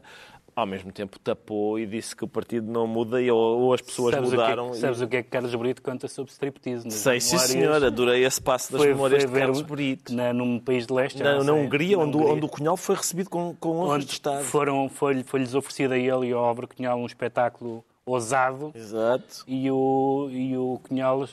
[0.55, 4.15] ao mesmo tempo tapou e disse que o partido não muda ou, ou as pessoas
[4.15, 4.67] sabes mudaram.
[4.67, 5.03] O que, é, sabes e...
[5.03, 6.91] o que é que Carlos Brito canta sobre striptease?
[6.91, 10.13] Sei, sim senhor, adorei esse passo das foi, memórias foi de Carlos Brito.
[10.13, 12.33] Na, num país de leste, na, na Hungria, onde, Hungria.
[12.33, 14.43] onde o Cunhal foi recebido com, com honras de Estado.
[14.43, 18.71] Foram, foi-lhes foi oferecido a ele e ao Álvaro Cunhal um espetáculo ousado.
[18.75, 19.43] Exato.
[19.47, 21.25] E o, e o Cunhal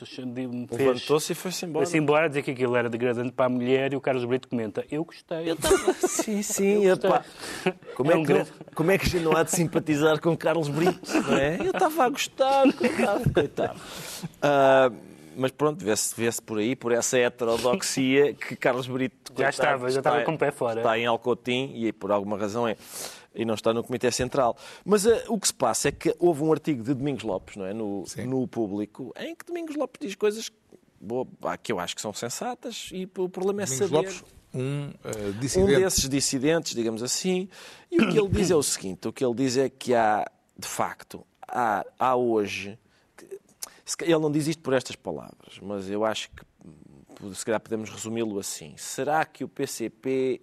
[0.71, 1.85] levantou-se e foi-se embora.
[1.85, 4.47] Foi-se embora a dizer que aquilo era degradante para a mulher e o Carlos Brito
[4.47, 5.51] comenta: Eu gostei.
[5.51, 5.93] Eu tava...
[5.93, 6.85] sim, sim.
[6.85, 6.97] Eu
[7.95, 8.51] como, é, é um que, grande...
[8.75, 10.99] como é que não há de simpatizar com Carlos Brito?
[11.27, 11.57] Não é?
[11.59, 13.33] Eu estava a gostar, coitado.
[13.33, 13.79] coitado.
[13.79, 19.89] Uh, mas pronto, vê-se vê por aí, por essa heterodoxia que Carlos Brito já estava,
[19.89, 20.81] já estava com o pé fora.
[20.81, 22.75] Está em Alcotim e por alguma razão é
[23.33, 24.57] e não está no Comitê Central.
[24.83, 27.65] Mas uh, o que se passa é que houve um artigo de Domingos Lopes não
[27.65, 27.73] é?
[27.73, 30.51] no, no público em que Domingos Lopes diz coisas
[30.99, 31.27] boa,
[31.61, 33.95] que eu acho que são sensatas e o problema é Domingos saber.
[33.95, 37.47] Lopes, um, uh, um desses dissidentes, digamos assim,
[37.91, 40.29] e o que ele diz é o seguinte: o que ele diz é que há,
[40.57, 42.77] de facto, há, há hoje.
[44.01, 46.45] Ele não diz isto por estas palavras, mas eu acho que
[47.33, 48.75] se calhar podemos resumi-lo assim.
[48.77, 50.41] Será que o PCP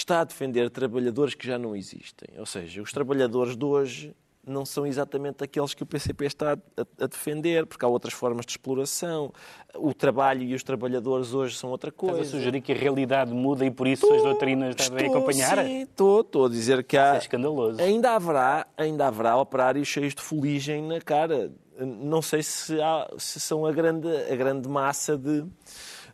[0.00, 2.28] está a defender trabalhadores que já não existem.
[2.38, 4.14] Ou seja, os trabalhadores de hoje
[4.46, 8.46] não são exatamente aqueles que o PCP está a, a, defender, porque há outras formas
[8.46, 9.32] de exploração.
[9.76, 12.20] O trabalho e os trabalhadores hoje são outra coisa.
[12.20, 15.64] Estás a sugerir que a realidade muda e por isso tô, as doutrinas devem acompanhar?
[15.64, 17.10] Sim, estou, estou a dizer que há...
[17.10, 17.80] Isso é escandaloso.
[17.80, 21.52] Ainda haverá, ainda haverá operários cheios de fuligem na cara.
[21.78, 25.44] Não sei se, há, se são a grande, a grande massa de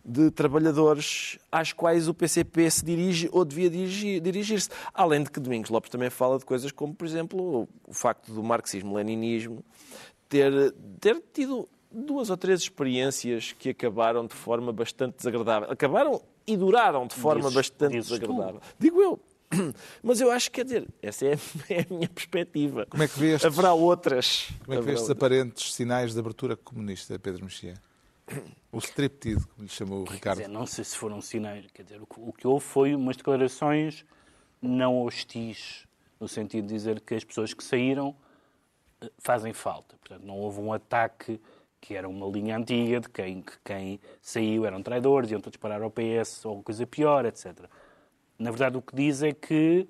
[0.04, 4.68] de trabalhadores às quais o PCP se dirige ou devia dirigir-se.
[4.92, 8.42] Além de que Domingos Lopes também fala de coisas como, por exemplo, o facto do
[8.42, 9.64] marxismo-leninismo
[10.28, 15.70] ter, ter tido duas ou três experiências que acabaram de forma bastante desagradável.
[15.70, 18.60] Acabaram e duraram de forma dizes, bastante dizes desagradável.
[18.60, 18.74] Tu.
[18.78, 19.20] Digo eu.
[20.02, 21.38] Mas eu acho que, quer dizer, essa é,
[21.70, 22.86] é a minha perspectiva.
[22.90, 23.44] Como é que vês?
[23.44, 24.50] Haverá outras.
[24.64, 27.74] Como é que vês estes aparentes sinais de abertura comunista, Pedro Mexia?
[28.72, 30.38] O striptease, como lhe chamou o Ricardo.
[30.38, 31.66] Dizer, não sei se foram sinais.
[31.72, 34.04] Quer dizer, o que houve foi umas declarações
[34.60, 35.86] não hostis,
[36.18, 38.16] no sentido de dizer que as pessoas que saíram
[39.00, 39.96] eh, fazem falta.
[39.98, 41.40] Portanto, não houve um ataque
[41.80, 45.82] que era uma linha antiga de quem, que quem saiu eram traidores, iam todos parar
[45.82, 47.68] ao PS ou coisa pior, etc.
[48.38, 49.86] Na verdade, o que diz é que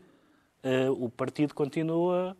[0.65, 2.37] uh, o partido continua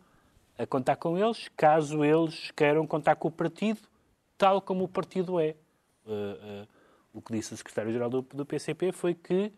[0.57, 3.79] a contar com eles, caso eles queiram contar com o partido,
[4.37, 5.55] tal como o partido é.
[6.05, 6.67] Uh,
[7.13, 9.51] o que disse o secretário-geral do, do, PCP foi que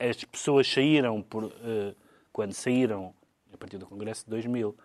[0.00, 1.96] as pessoas saíram, por, uh,
[2.32, 3.14] quando saíram,
[3.52, 4.76] a partir do Congresso de 2000,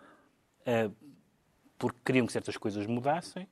[1.78, 3.46] porque queriam que certas coisas mudassem,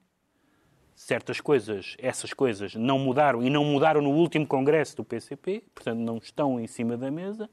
[0.95, 5.99] certas coisas, essas coisas não mudaram e não mudaram no último congresso do PCP, portanto
[5.99, 7.51] não estão em cima da mesa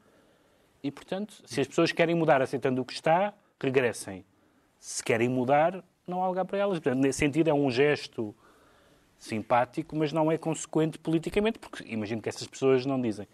[0.81, 4.25] e, portanto, se as pessoas querem mudar aceitando o que está, regressem.
[4.79, 6.79] Se querem mudar, não há lugar para elas.
[6.79, 8.35] Portanto, nesse sentido, é um gesto
[9.19, 13.27] simpático, mas não é consequente politicamente, porque imagino que essas pessoas não dizem,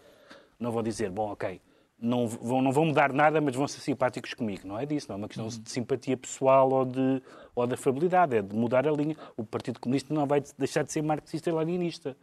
[0.60, 1.62] não vão dizer, bom, ok,
[2.00, 4.68] não vão, não vão mudar nada, mas vão ser simpáticos comigo.
[4.68, 7.22] Não é disso, não é uma questão de simpatia pessoal ou de,
[7.54, 9.16] ou de afabilidade, é de mudar a linha.
[9.38, 12.18] O Partido Comunista não vai deixar de ser marxista e leninista.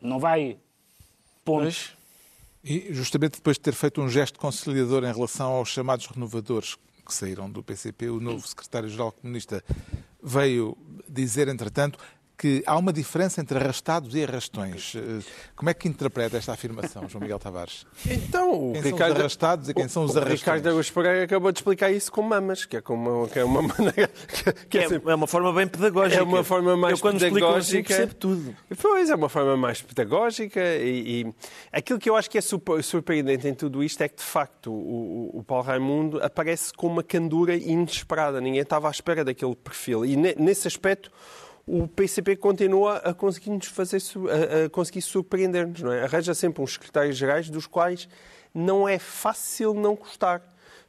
[0.00, 0.56] Não vai.
[1.44, 1.96] Pontos.
[2.62, 7.12] E justamente depois de ter feito um gesto conciliador em relação aos chamados renovadores que
[7.12, 9.62] saíram do PCP, o novo secretário-geral comunista
[10.22, 10.74] veio
[11.06, 11.98] dizer, entretanto,
[12.36, 14.94] que há uma diferença entre arrastados e arrastões.
[14.96, 15.22] Eh,
[15.54, 17.86] como é que interpreta esta afirmação, João Miguel Tavares?
[18.06, 20.40] Então, o quem Ricardo, são os arrastados e quem são os arrastões?
[20.40, 23.44] O Ricardo Augusto Pereira acabou de explicar isso com mamas, que é, como, que é
[23.44, 24.10] uma maneira...
[24.68, 26.20] Que é, é, assim, é, uma forma bem pedagógica.
[26.20, 27.78] É uma forma mais Eu, quando pedagógica.
[27.78, 28.56] Assim, percebo tudo.
[28.80, 31.34] Pois, é uma forma mais pedagógica e, e,
[31.72, 35.30] aquilo que eu acho que é surpreendente em tudo isto é que, de facto, o,
[35.38, 38.40] o Paulo Raimundo aparece com uma candura inesperada.
[38.40, 40.04] Ninguém estava à espera daquele perfil.
[40.04, 41.10] E nesse aspecto
[41.66, 46.04] o PCP continua a conseguir nos fazer a, conseguir surpreender-nos, não é?
[46.04, 48.08] Arranja sempre uns secretários gerais dos quais
[48.54, 50.42] não é fácil não gostar,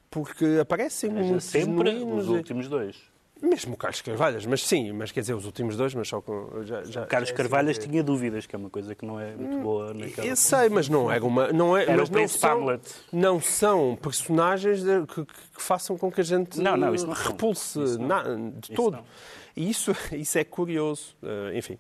[0.10, 3.16] porque aparecem Arranja muito sempre os últimos dois.
[3.42, 6.64] Mesmo o Carlos Carvalhas, mas sim, mas quer dizer, os últimos dois, mas só com.
[6.64, 9.20] Já, já, Carlos já é Carvalhas assim, tinha dúvidas, que é uma coisa que não
[9.20, 10.26] é muito boa naquela.
[10.26, 11.52] Eu sei, mas não é uma.
[11.52, 12.96] Não é, Era mas o não são, Hamlet.
[13.12, 14.82] Não são personagens
[15.14, 18.08] que, que, façam com que a gente não, não, isso não repulse isso não.
[18.08, 18.98] Na, de isso todo.
[18.98, 19.04] Não.
[19.56, 21.16] E isso, isso é curioso.
[21.22, 21.78] Uh, enfim.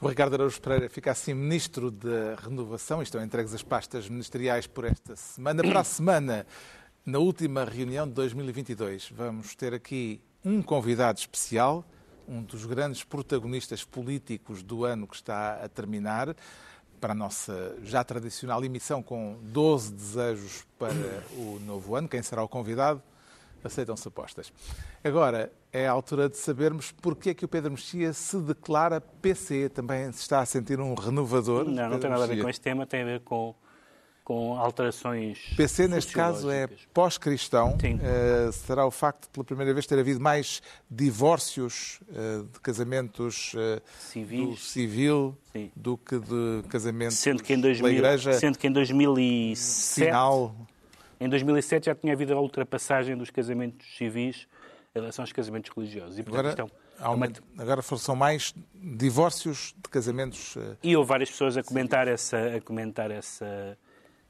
[0.00, 3.00] O Ricardo Araújo Pereira fica assim Ministro da Renovação.
[3.00, 5.62] Estão entregues as pastas ministeriais por esta semana.
[5.62, 6.46] Para a semana,
[7.04, 11.82] na última reunião de 2022, vamos ter aqui um convidado especial,
[12.28, 16.36] um dos grandes protagonistas políticos do ano que está a terminar,
[17.00, 20.92] para a nossa já tradicional emissão com 12 desejos para
[21.36, 22.08] o novo ano.
[22.08, 23.02] Quem será o convidado?
[23.66, 24.52] Aceitam-se apostas.
[25.02, 29.68] Agora, é a altura de sabermos porque é que o Pedro Mexia se declara PC.
[29.68, 31.64] Também se está a sentir um renovador?
[31.64, 33.54] Não, não Pedro tem nada a ver com este tema, tem a ver com,
[34.24, 35.38] com alterações.
[35.56, 37.76] PC, neste caso, é pós-cristão.
[37.76, 43.54] Uh, será o facto de, pela primeira vez, ter havido mais divórcios uh, de casamentos
[43.54, 43.80] uh,
[44.36, 45.70] do civil Sim.
[45.76, 48.32] do que de casamentos sendo que em 2000, da igreja.
[48.32, 50.06] Sendo que em 2007.
[50.06, 50.54] Final
[51.20, 54.46] em 2007 já tinha havido a ultrapassagem dos casamentos civis
[54.94, 56.18] em relação aos casamentos religiosos.
[56.18, 57.28] E, portanto, agora, é uma...
[57.58, 60.56] agora são mais divórcios de casamentos.
[60.56, 60.76] Uh...
[60.82, 63.76] E houve várias pessoas a comentar, essa, a comentar essa,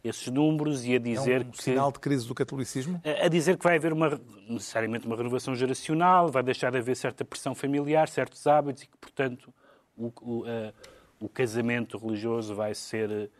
[0.03, 1.62] esses números e a dizer é um que.
[1.62, 3.01] sinal de crise do catolicismo?
[3.05, 6.96] A, a, dizer que vai haver uma, necessariamente uma renovação geracional, vai deixar de haver
[6.96, 9.53] certa pressão familiar, certos hábitos e que, portanto,
[9.96, 10.72] o, o, uh,
[11.20, 13.31] o casamento religioso vai ser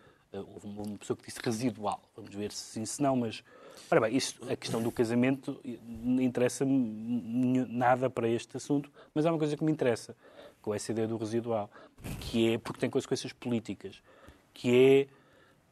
[0.41, 2.01] houve uma pessoa que disse residual.
[2.14, 3.43] Vamos ver se sim, se não, mas.
[3.91, 5.61] Ora bem, isto, a questão do casamento
[6.20, 10.16] interessa-me nada para este assunto, mas há uma coisa que me interessa,
[10.61, 11.70] com essa ideia do residual,
[12.18, 14.03] que é, porque tem consequências políticas,
[14.53, 15.09] que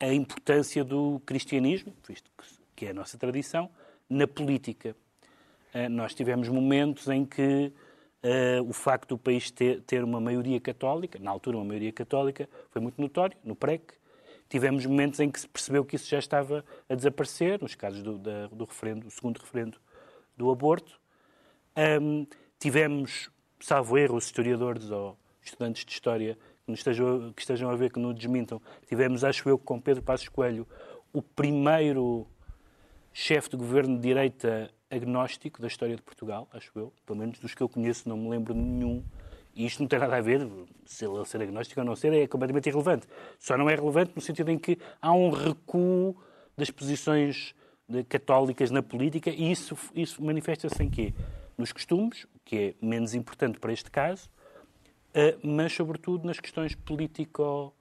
[0.01, 2.31] é a importância do cristianismo, visto
[2.77, 3.71] que é a nossa tradição,
[4.09, 4.95] na política.
[5.75, 7.73] uh, nós tivemos momentos em que
[8.25, 12.49] uh, o facto do país ter, ter, uma maioria católica, na altura uma maioria católica,
[12.71, 13.95] foi muito notório, no PREC.
[14.55, 18.17] Tivemos momentos em que se percebeu que isso já estava a desaparecer, nos casos do,
[18.17, 19.81] da, do referendo, do segundo referendo
[20.37, 21.01] do aborto.
[22.01, 22.25] Um,
[22.57, 27.91] tivemos, salvo erro, os historiadores ou estudantes de História que, estejam, que estejam a ver,
[27.91, 30.69] que nos desmintam, tivemos, acho eu, com Pedro Passos Coelho,
[31.13, 32.25] o primeiro
[33.13, 37.57] chefe de governo de direita agnóstico da história de Portugal, acho eu, pelo menos dos
[37.57, 39.03] que eu conheço, não me lembro nenhum.
[39.55, 40.49] E isto não tem nada a ver,
[40.85, 43.07] se ele ser agnóstico ou não ser, é completamente irrelevante.
[43.39, 46.17] Só não é relevante no sentido em que há um recuo
[46.57, 47.55] das posições
[48.09, 51.15] católicas na política e isso, isso manifesta-se em quê?
[51.57, 54.29] Nos costumes, que é menos importante para este caso,
[55.13, 57.73] eh, mas sobretudo nas questões político,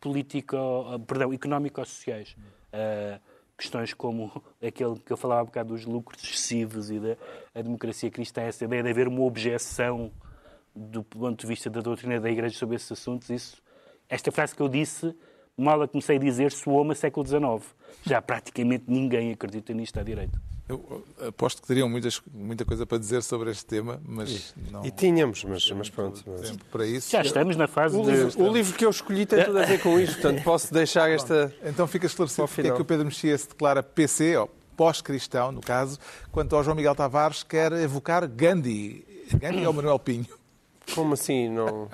[0.00, 2.36] político eh, perdão, económico-sociais.
[2.68, 3.18] Uh,
[3.56, 4.30] questões como
[4.62, 7.16] aquele que eu falava há bocado dos lucros excessivos e da
[7.62, 10.12] democracia cristã, essa ideia de haver uma objeção
[10.78, 13.56] do ponto de vista da doutrina da Igreja sobre esses assuntos, isso,
[14.08, 15.14] esta frase que eu disse,
[15.56, 17.74] mal a comecei a dizer, soou-me a século XIX.
[18.06, 20.40] Já praticamente ninguém acredita nisto à direita.
[20.68, 24.84] Eu aposto que teriam muitas, muita coisa para dizer sobre este tema, mas e, não.
[24.84, 26.22] E tínhamos, mas, mas pronto.
[26.26, 26.54] Mas...
[26.70, 27.10] Para isso.
[27.10, 28.10] Já estamos na fase o de.
[28.10, 31.10] Livro, o livro que eu escolhi tem tudo a ver com isto, portanto posso deixar
[31.10, 31.54] esta.
[31.64, 35.62] Então fica esclarecido porque é que o Pedro Mexia se declara PC, ou pós-cristão, no
[35.62, 35.98] caso,
[36.30, 39.06] quanto ao João Miguel Tavares quer evocar Gandhi.
[39.40, 40.37] Gandhi ou Manuel Pinho?
[40.94, 41.48] Como assim?
[41.48, 41.88] Não.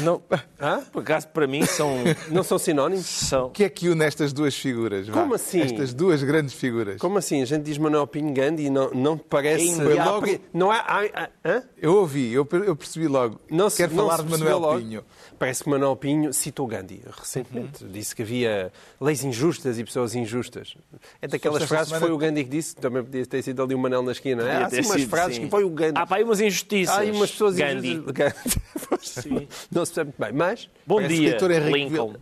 [0.00, 0.22] Não,
[0.60, 0.82] Hã?
[0.92, 1.96] por acaso, para mim, são.
[2.30, 3.06] Não são sinónimos?
[3.06, 3.46] São.
[3.46, 5.08] O que é que une estas duas figuras?
[5.08, 5.36] Como Vá?
[5.36, 5.60] assim?
[5.60, 7.00] Estas duas grandes figuras.
[7.00, 7.42] Como assim?
[7.42, 9.74] A gente diz Manuel Pinho Gandhi e não, não parece.
[9.76, 10.26] Foi logo...
[10.52, 11.28] Não há.
[11.44, 11.62] Hã?
[11.80, 13.40] Eu ouvi, eu, eu percebi logo.
[13.50, 14.78] Não se, Quero não falar de Manuel logo.
[14.78, 15.04] Pinho.
[15.38, 17.84] Parece que Manuel Pinho citou Gandhi recentemente.
[17.84, 17.90] Uhum.
[17.90, 20.74] Disse que havia leis injustas e pessoas injustas.
[21.20, 23.78] É daquelas frases que foi o Gandhi que disse, também podia ter sido ali o
[23.78, 24.42] Manel na esquina.
[24.42, 25.42] É, há assim umas sido, frases sim.
[25.42, 25.98] que foi o Gandhi.
[25.98, 26.94] Há pá, aí umas injustiças.
[26.94, 27.92] Há aí umas pessoas Gandhi.
[27.92, 28.16] injustas.
[29.24, 29.48] Gandhi.
[29.70, 30.32] Não se percebe muito bem.
[30.32, 30.68] Mas.
[30.86, 31.38] Bom dia,
[31.70, 32.14] Lincoln.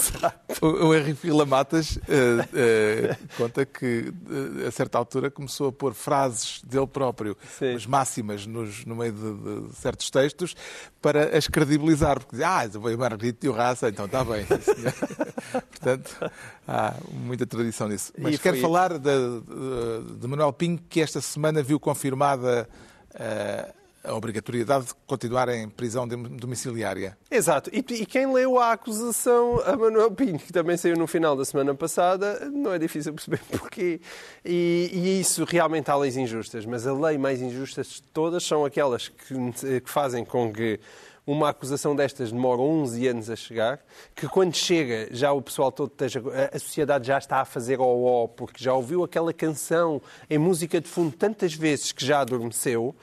[0.60, 5.72] o, o Henrique Vila Matas uh, uh, conta que, uh, a certa altura, começou a
[5.72, 7.36] pôr frases dele próprio,
[7.74, 10.54] as máximas, nos, no meio de, de certos textos,
[11.00, 12.18] para as credibilizar.
[12.18, 14.44] Porque dizia, ah, veio Margarito e o Raça, então está bem.
[15.70, 16.30] Portanto,
[16.66, 18.12] há muita tradição nisso.
[18.18, 18.62] Mas e quero foi...
[18.62, 22.68] falar de, de, de, Manuel Pinho, que esta semana viu confirmada
[23.14, 27.16] uh, a obrigatoriedade de continuar em prisão domiciliária.
[27.30, 27.70] Exato.
[27.72, 31.44] E, e, quem leu a acusação a Manuel Pinho, que também saiu no final da
[31.44, 34.00] semana passada, não é difícil perceber porquê.
[34.44, 38.64] E, e isso realmente há leis injustas, mas a lei mais injusta de todas são
[38.64, 40.80] aquelas que, que fazem com que
[41.26, 43.80] uma acusação destas demora 11 anos a chegar,
[44.14, 46.20] que quando chega já o pessoal todo esteja,
[46.52, 50.88] a sociedade já está a fazer ó porque já ouviu aquela canção em música de
[50.88, 52.94] fundo tantas vezes que já adormeceu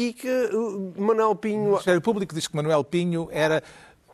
[0.00, 0.50] e que
[0.96, 1.60] Manuel Pinho.
[1.60, 3.62] O Ministério Público diz que Manuel Pinho era.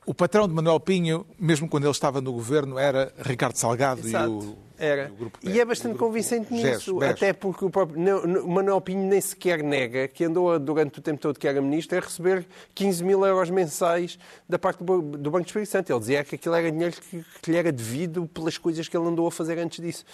[0.04, 4.28] O patrão de Manuel Pinho, mesmo quando ele estava no governo, era Ricardo Salgado Exato.
[4.28, 5.10] e o era.
[5.42, 7.96] E é bastante convincente nisso, até porque o próprio
[8.44, 11.98] o Manuel Pinho nem sequer nega que andou durante o tempo todo que era ministro
[11.98, 14.18] a receber 15 mil euros mensais
[14.48, 15.92] da parte do, do Banco de Espírito Santo.
[15.92, 19.06] Ele dizia que aquilo era dinheiro que, que lhe era devido pelas coisas que ele
[19.06, 20.04] andou a fazer antes disso.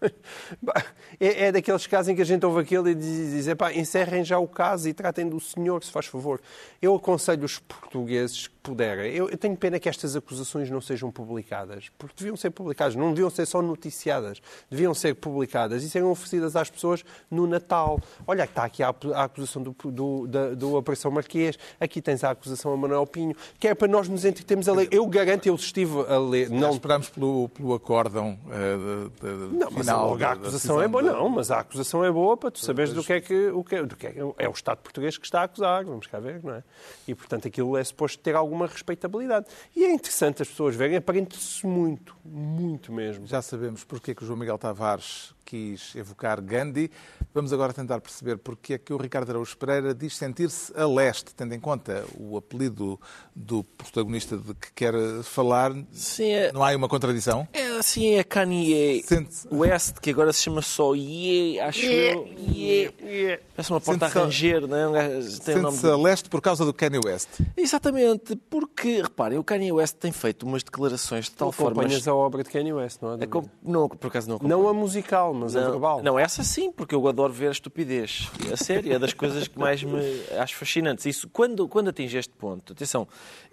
[1.18, 4.24] é, é, daqueles casos em que a gente ouve aquilo e diz, diz pá, encerrem
[4.24, 6.40] já o caso e tratem do senhor, se faz favor.
[6.80, 9.14] Eu aconselho os portugueses que puderem.
[9.14, 13.10] Eu, eu tenho pena que estas acusações não sejam publicadas, porque deviam ser publicadas, não
[13.10, 14.40] deviam ser só no noticiadas,
[14.70, 18.00] deviam ser publicadas e serem oferecidas às pessoas no Natal.
[18.26, 22.72] Olha, está aqui a, acusação do, do, da, do Operação Marquês, aqui tens a acusação
[22.72, 24.88] a Manuel Pinho, que é para nós nos entretermos a ler.
[24.90, 26.50] Eu garanto, eu estive a ler.
[26.50, 30.16] Não esperamos pelo, pelo acórdão uh, de, de, não, mas final.
[30.20, 33.04] A, a acusação é boa, não, mas a acusação é boa para tu saberes do
[33.04, 35.44] que é que, o que, do que é, é o Estado português que está a
[35.44, 36.64] acusar, vamos cá ver, não é?
[37.06, 39.46] E portanto aquilo é suposto ter alguma respeitabilidade.
[39.76, 43.26] E é interessante as pessoas verem, aparenta-se muito, muito mesmo.
[43.26, 46.90] Já sabemos sabemos porque é que o João Miguel Tavares quis evocar Gandhi.
[47.32, 51.34] Vamos agora tentar perceber porque é que o Ricardo Araújo Pereira diz sentir-se a leste,
[51.34, 53.00] tendo em conta o apelido
[53.34, 55.72] do protagonista de que quer falar.
[55.90, 56.52] Sim, é...
[56.52, 57.48] Não há aí uma contradição?
[57.52, 59.04] É, assim, é Kanye
[59.50, 62.28] West, que agora se chama só Ye, acho eu.
[62.48, 62.90] Ye.
[63.02, 63.40] Ye.
[63.54, 65.22] Parece uma porta a ranger, não é?
[65.22, 67.28] Sente-se a leste por causa do Kanye West.
[67.56, 71.82] Exatamente, porque, reparem, o Kanye West tem feito umas declarações de tal forma...
[71.82, 73.18] Acompanhas a obra de Kanye West, não é?
[73.62, 74.62] Não, por acaso não acompanho.
[74.62, 76.02] Não a musical, mas não, a verbal.
[76.02, 78.28] Não, essa sim, porque eu adoro ver a estupidez.
[78.52, 80.00] A sério, é das coisas que mais me
[80.38, 81.06] acho fascinantes.
[81.06, 83.08] Isso, quando, quando atinge este ponto, atenção,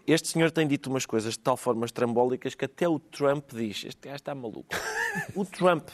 [0.08, 3.86] este senhor tem dito umas coisas de tal forma estrambólicas que até o Trump diz:
[3.86, 4.68] Este gajo está maluco.
[5.34, 5.88] O Trump.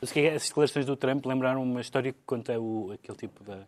[0.00, 3.66] As declarações do Trump lembraram uma história que conta o, aquele tipo da,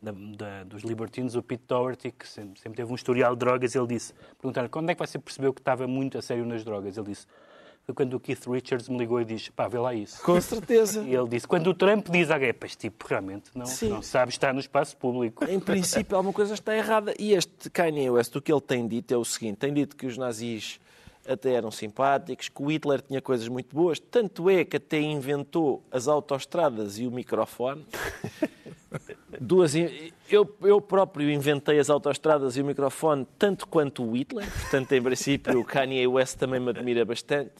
[0.00, 3.74] da, da, dos libertinos, o Pete Doherty, que sempre, sempre, teve um historial de drogas,
[3.74, 6.96] ele disse, perguntaram quando é que você percebeu que estava muito a sério nas drogas?
[6.96, 7.26] Ele disse,
[7.90, 10.22] foi quando o Keith Richards me ligou e disse, pá, vê lá isso.
[10.22, 11.02] Com certeza.
[11.02, 14.54] E ele disse, quando o Trump diz a este tipo realmente não, não sabe estar
[14.54, 15.44] no espaço público.
[15.44, 17.14] Em princípio, alguma coisa está errada.
[17.18, 20.06] E este Kanye West, o que ele tem dito é o seguinte, tem dito que
[20.06, 20.80] os nazis
[21.26, 25.84] até eram simpáticos, que o Hitler tinha coisas muito boas, tanto é que até inventou
[25.90, 27.84] as autoestradas e o microfone.
[29.40, 29.74] Duas,
[30.36, 35.02] eu, eu próprio inventei as autoestradas e o microfone tanto quanto o Hitler, portanto, em
[35.02, 37.52] princípio, o Kanye West também me admira bastante.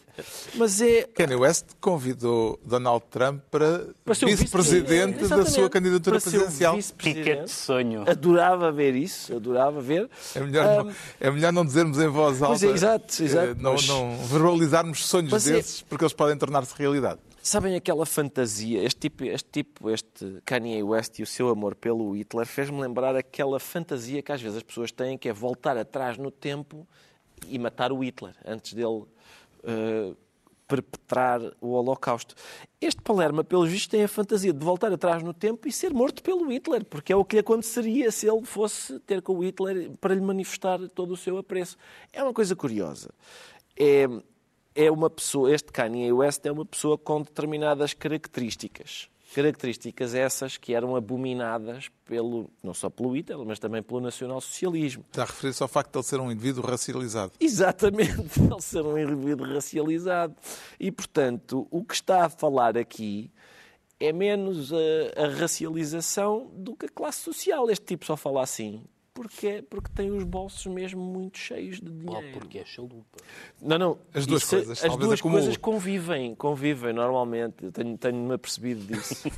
[0.55, 1.05] Mas é.
[1.14, 6.79] Kanye West convidou Donald Trump para, para vice-presidente da sua candidatura para presidencial.
[6.97, 8.05] Pica de sonho.
[8.09, 10.09] Adorava ver isso, adorava ver.
[10.35, 10.85] É melhor, um...
[10.85, 12.66] não, é melhor não dizermos em voz alta.
[12.66, 13.57] É, exato, exato.
[13.61, 13.89] Não, mas...
[13.89, 15.85] não verbalizarmos sonhos mas é- desses, é...
[15.89, 17.21] porque eles podem tornar-se realidade.
[17.43, 22.14] Sabem aquela fantasia, este tipo, este tipo, este Kanye West e o seu amor pelo
[22.14, 26.18] Hitler fez-me lembrar aquela fantasia que às vezes as pessoas têm, que é voltar atrás
[26.18, 26.86] no tempo
[27.49, 29.05] e matar o Hitler antes dele
[29.64, 30.16] uh,
[30.68, 32.34] perpetrar o Holocausto.
[32.78, 36.22] Este Palerma, pelos vistos, tem a fantasia de voltar atrás no tempo e ser morto
[36.22, 39.91] pelo Hitler, porque é o que lhe aconteceria se ele fosse ter com o Hitler
[39.99, 41.78] para lhe manifestar todo o seu apreço.
[42.12, 43.11] É uma coisa curiosa.
[43.76, 44.07] É,
[44.81, 49.11] é uma pessoa, este Kanye West é uma pessoa com determinadas características.
[49.35, 55.05] Características essas que eram abominadas pelo, não só pelo Hitler, mas também pelo nacionalsocialismo.
[55.09, 57.33] Está a referir-se ao facto de ele ser um indivíduo racializado.
[57.39, 60.35] Exatamente, ele ser um indivíduo racializado.
[60.81, 63.31] E, portanto, o que está a falar aqui
[64.01, 67.70] é menos a, a racialização do que a classe social.
[67.70, 68.83] Este tipo só fala assim
[69.13, 72.27] porque, porque tem os bolsos mesmo muito cheios de dinheiro.
[72.27, 73.19] Ou porque é chalupa.
[73.61, 73.99] Não, não.
[74.15, 74.85] As duas isso, coisas.
[74.85, 77.71] As duas coisas convivem, convivem normalmente.
[77.73, 79.29] Tenho-me tenho apercebido disso.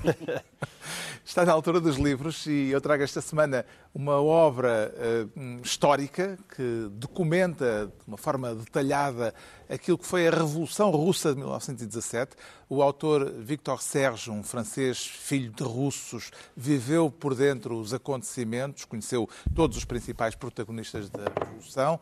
[1.24, 3.64] Está na altura dos livros e eu trago esta semana
[3.94, 9.32] uma obra uh, histórica que documenta de uma forma detalhada
[9.72, 12.36] aquilo que foi a Revolução Russa de 1917.
[12.68, 19.28] O autor Victor Serge, um francês filho de russos, viveu por dentro os acontecimentos, conheceu
[19.54, 21.98] todos os principais protagonistas da Revolução.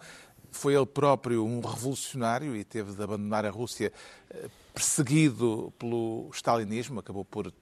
[0.51, 3.93] Foi ele próprio um revolucionário e teve de abandonar a Rússia
[4.31, 7.53] eh, perseguido pelo stalinismo, acabou por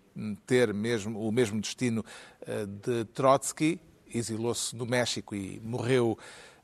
[0.47, 2.03] ter mesmo o mesmo destino
[2.47, 3.79] eh, de Trotsky,
[4.13, 6.19] exilou-se no México e morreu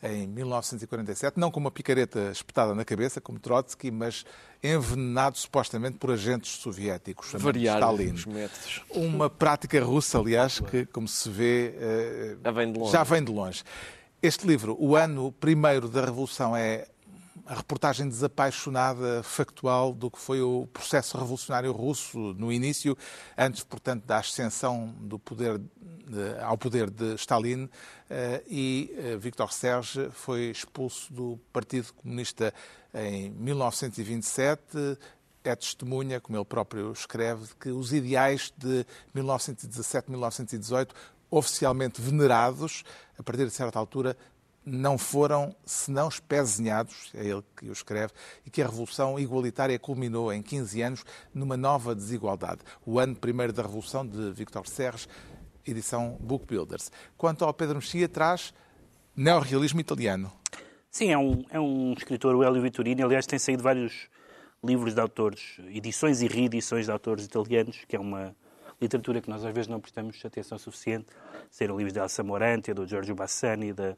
[0.05, 4.25] em 1947, não com uma picareta espetada na cabeça, como Trotsky, mas
[4.63, 8.13] envenenado supostamente por agentes soviéticos, Stalin.
[8.13, 8.83] Os métodos.
[8.91, 12.93] Uma prática russa, aliás, que, como se vê, eh, já vem de longe.
[12.93, 13.65] Já vem de longe.
[14.23, 16.87] Este livro, o ano primeiro da Revolução, é
[17.47, 22.97] a reportagem desapaixonada, factual, do que foi o processo revolucionário russo no início,
[23.37, 27.69] antes, portanto, da ascensão do poder de, ao poder de Stalin,
[28.09, 32.53] eh, e eh, Victor Serge foi expulso do Partido Comunista
[32.93, 34.99] em 1927.
[35.43, 40.89] É testemunha, como ele próprio escreve, que os ideais de 1917-1918
[41.31, 42.85] oficialmente venerados,
[43.19, 44.17] a partir de certa altura,
[44.65, 48.12] não foram senão espezinhados, é ele que o escreve,
[48.47, 51.05] e que a Revolução Igualitária culminou em 15 anos
[51.35, 52.61] numa nova desigualdade.
[52.85, 55.09] O ano primeiro da Revolução, de Victor Serres,
[55.67, 56.91] edição Book Builders.
[57.17, 58.55] Quanto ao Pedro Mexia, traz
[59.17, 60.33] neorrealismo italiano.
[60.91, 63.03] Sim, é um, é um escritor, o Hélio Vittorini.
[63.03, 64.09] Aliás, tem saído vários
[64.62, 68.35] livros de autores, edições e reedições de autores italianos, que é uma
[68.81, 71.07] literatura que nós às vezes não prestamos atenção suficiente.
[71.51, 73.97] Serão livros de Elsa Morante, do Giorgio Bassani, da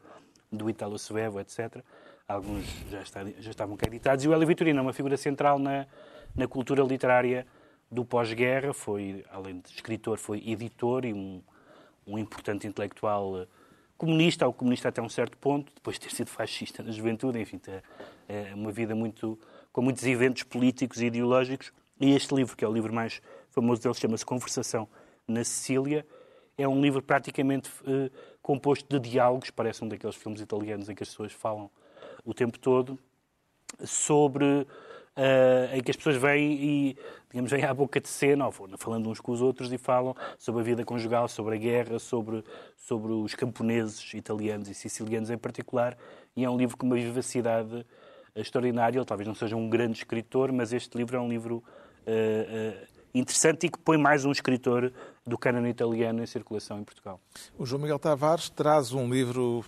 [0.51, 1.83] do Italo Svevo, etc.
[2.29, 4.25] Alguns já, está, já estavam editados.
[4.25, 5.87] E o Hélio Vitorino é uma figura central na,
[6.35, 7.47] na cultura literária
[7.91, 8.73] do pós-guerra.
[8.73, 11.43] Foi, além de escritor, foi editor e um,
[12.07, 13.47] um importante intelectual eh,
[13.97, 17.61] comunista, ou comunista até um certo ponto, depois de ter sido fascista na juventude, enfim,
[18.29, 19.39] é uma vida muito,
[19.73, 21.73] com muitos eventos políticos e ideológicos.
[21.99, 24.89] E este livro, que é o livro mais famoso dele, chama-se Conversação
[25.27, 26.07] na Sicília,
[26.59, 31.03] é um livro praticamente uh, composto de diálogos, parece um daqueles filmes italianos em que
[31.03, 31.71] as pessoas falam
[32.25, 32.99] o tempo todo,
[33.85, 34.67] sobre.
[35.19, 36.99] Uh, em que as pessoas vêm e,
[37.31, 40.65] digamos, vêm à boca de cena, falando uns com os outros, e falam sobre a
[40.65, 42.45] vida conjugal, sobre a guerra, sobre,
[42.77, 45.97] sobre os camponeses italianos e sicilianos em particular.
[46.37, 47.87] E é um livro com uma vivacidade
[48.35, 48.99] extraordinária.
[48.99, 51.65] Ele talvez não seja um grande escritor, mas este livro é um livro
[52.07, 52.87] uh,
[53.19, 54.93] interessante e que põe mais um escritor
[55.27, 57.21] do cânone italiano em circulação em Portugal.
[57.59, 59.65] O João Miguel Tavares traz um livro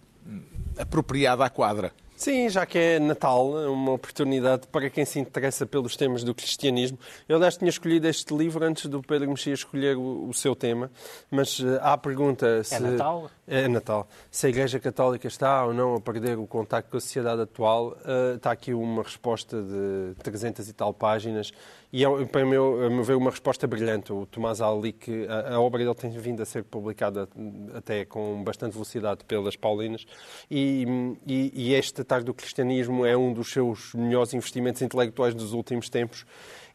[0.79, 1.93] apropriado à quadra.
[2.19, 6.99] Sim, já que é Natal, uma oportunidade para quem se interessa pelos temas do cristianismo.
[7.29, 10.91] Eu, aliás, tinha escolhido este livro antes do Pedro Mexia escolher o, o seu tema,
[11.31, 12.75] mas uh, há a pergunta se...
[12.75, 13.31] É Natal?
[13.47, 14.09] É Natal.
[14.33, 17.91] Se a Igreja Católica está ou não a perder o contacto com a sociedade atual,
[17.91, 21.53] uh, está aqui uma resposta de 300 e tal páginas
[21.93, 24.13] e é, para meu ver, uma resposta brilhante.
[24.13, 27.29] O Tomás Ali, que a, a, obra dele tem vindo a ser publicada
[27.75, 30.07] até com bastante velocidade pelas Paulinas,
[30.51, 30.87] e,
[31.27, 35.89] e, e este Tarde do Cristianismo é um dos seus melhores investimentos intelectuais dos últimos
[35.89, 36.27] tempos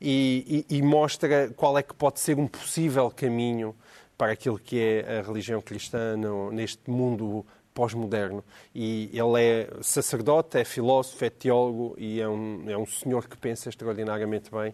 [0.02, 3.76] e, e, mostra qual é que pode ser um possível caminho
[4.18, 6.16] para aquilo que é a religião cristã
[6.52, 8.44] neste mundo pós-moderno.
[8.74, 13.38] E ele é sacerdote, é filósofo, é teólogo e é um, é um senhor que
[13.38, 14.74] pensa extraordinariamente bem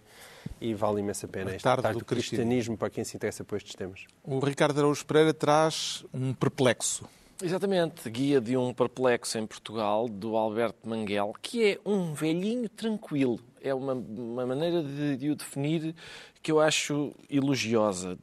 [0.60, 1.52] e vale imensa pena.
[1.52, 4.06] Esta tarde, tarde do cristianismo para quem se interessa por estes temas.
[4.24, 7.06] O Ricardo Araújo Pereira traz um perplexo.
[7.42, 13.40] Exatamente, guia de um perplexo em Portugal, do Alberto Manguel, que é um velhinho tranquilo.
[13.62, 15.96] É uma, uma maneira de, de o definir
[16.42, 18.18] que eu acho elogiosa,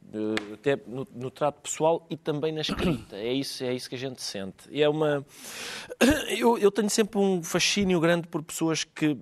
[0.53, 3.15] até no, no, trato pessoal e também na escrita.
[3.15, 4.69] É isso, é isso que a gente sente.
[4.71, 5.25] É uma...
[6.37, 9.17] eu, eu tenho sempre um fascínio grande por pessoas que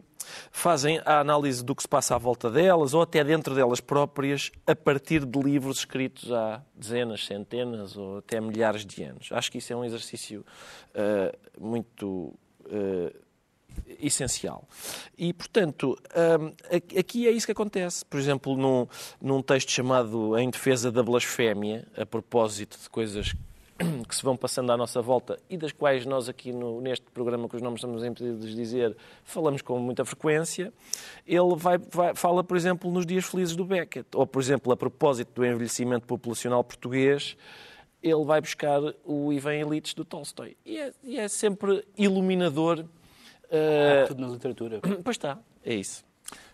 [0.52, 4.52] fazem a análise do que se passa à volta delas ou até dentro delas próprias
[4.66, 9.30] a partir de livros escritos há dezenas, centenas ou até milhares de anos.
[9.32, 10.46] Acho que isso é um exercício
[10.92, 12.34] uh, muito
[12.66, 13.25] uh,
[14.00, 14.68] essencial.
[15.18, 18.06] E, portanto, uh, aqui é isso que acontece.
[18.06, 18.88] Por exemplo, num,
[19.22, 23.34] num texto chamado Em Defesa da Blasfémia, a propósito de coisas
[24.08, 27.50] que se vão passando à nossa volta e das quais nós aqui no, neste programa,
[27.50, 30.72] que os nomes estamos impedidos de dizer, falamos com muita frequência,
[31.28, 34.78] ele vai, vai, fala, por exemplo, nos dias felizes do Beckett, ou, por exemplo, a
[34.78, 37.36] propósito do envelhecimento populacional português,
[38.02, 40.56] ele vai buscar o Ivan Elites do Tolstói.
[40.66, 42.86] E é, e é sempre iluminador.
[43.46, 44.08] Uh...
[44.08, 44.80] tudo na literatura.
[45.04, 46.04] Pois está, é isso.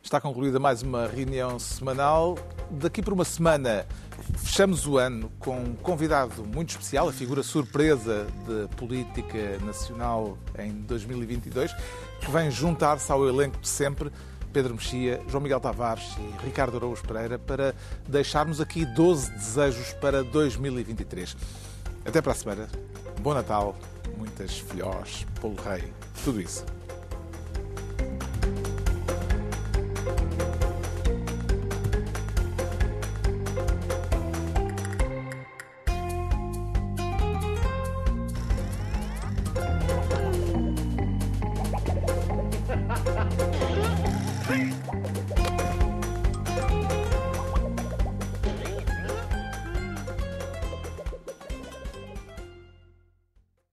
[0.03, 2.37] Está concluída mais uma reunião semanal.
[2.69, 3.85] Daqui por uma semana
[4.37, 10.73] fechamos o ano com um convidado muito especial, a figura surpresa de política nacional em
[10.81, 11.73] 2022,
[12.19, 14.11] que vem juntar-se ao elenco de sempre.
[14.51, 17.73] Pedro Mexia, João Miguel Tavares e Ricardo Araújo Pereira para
[18.05, 21.37] deixarmos aqui 12 desejos para 2023.
[22.03, 22.67] Até para a semana.
[23.21, 23.77] Bom Natal,
[24.17, 25.93] muitas filhós, polo rei,
[26.25, 26.65] tudo isso.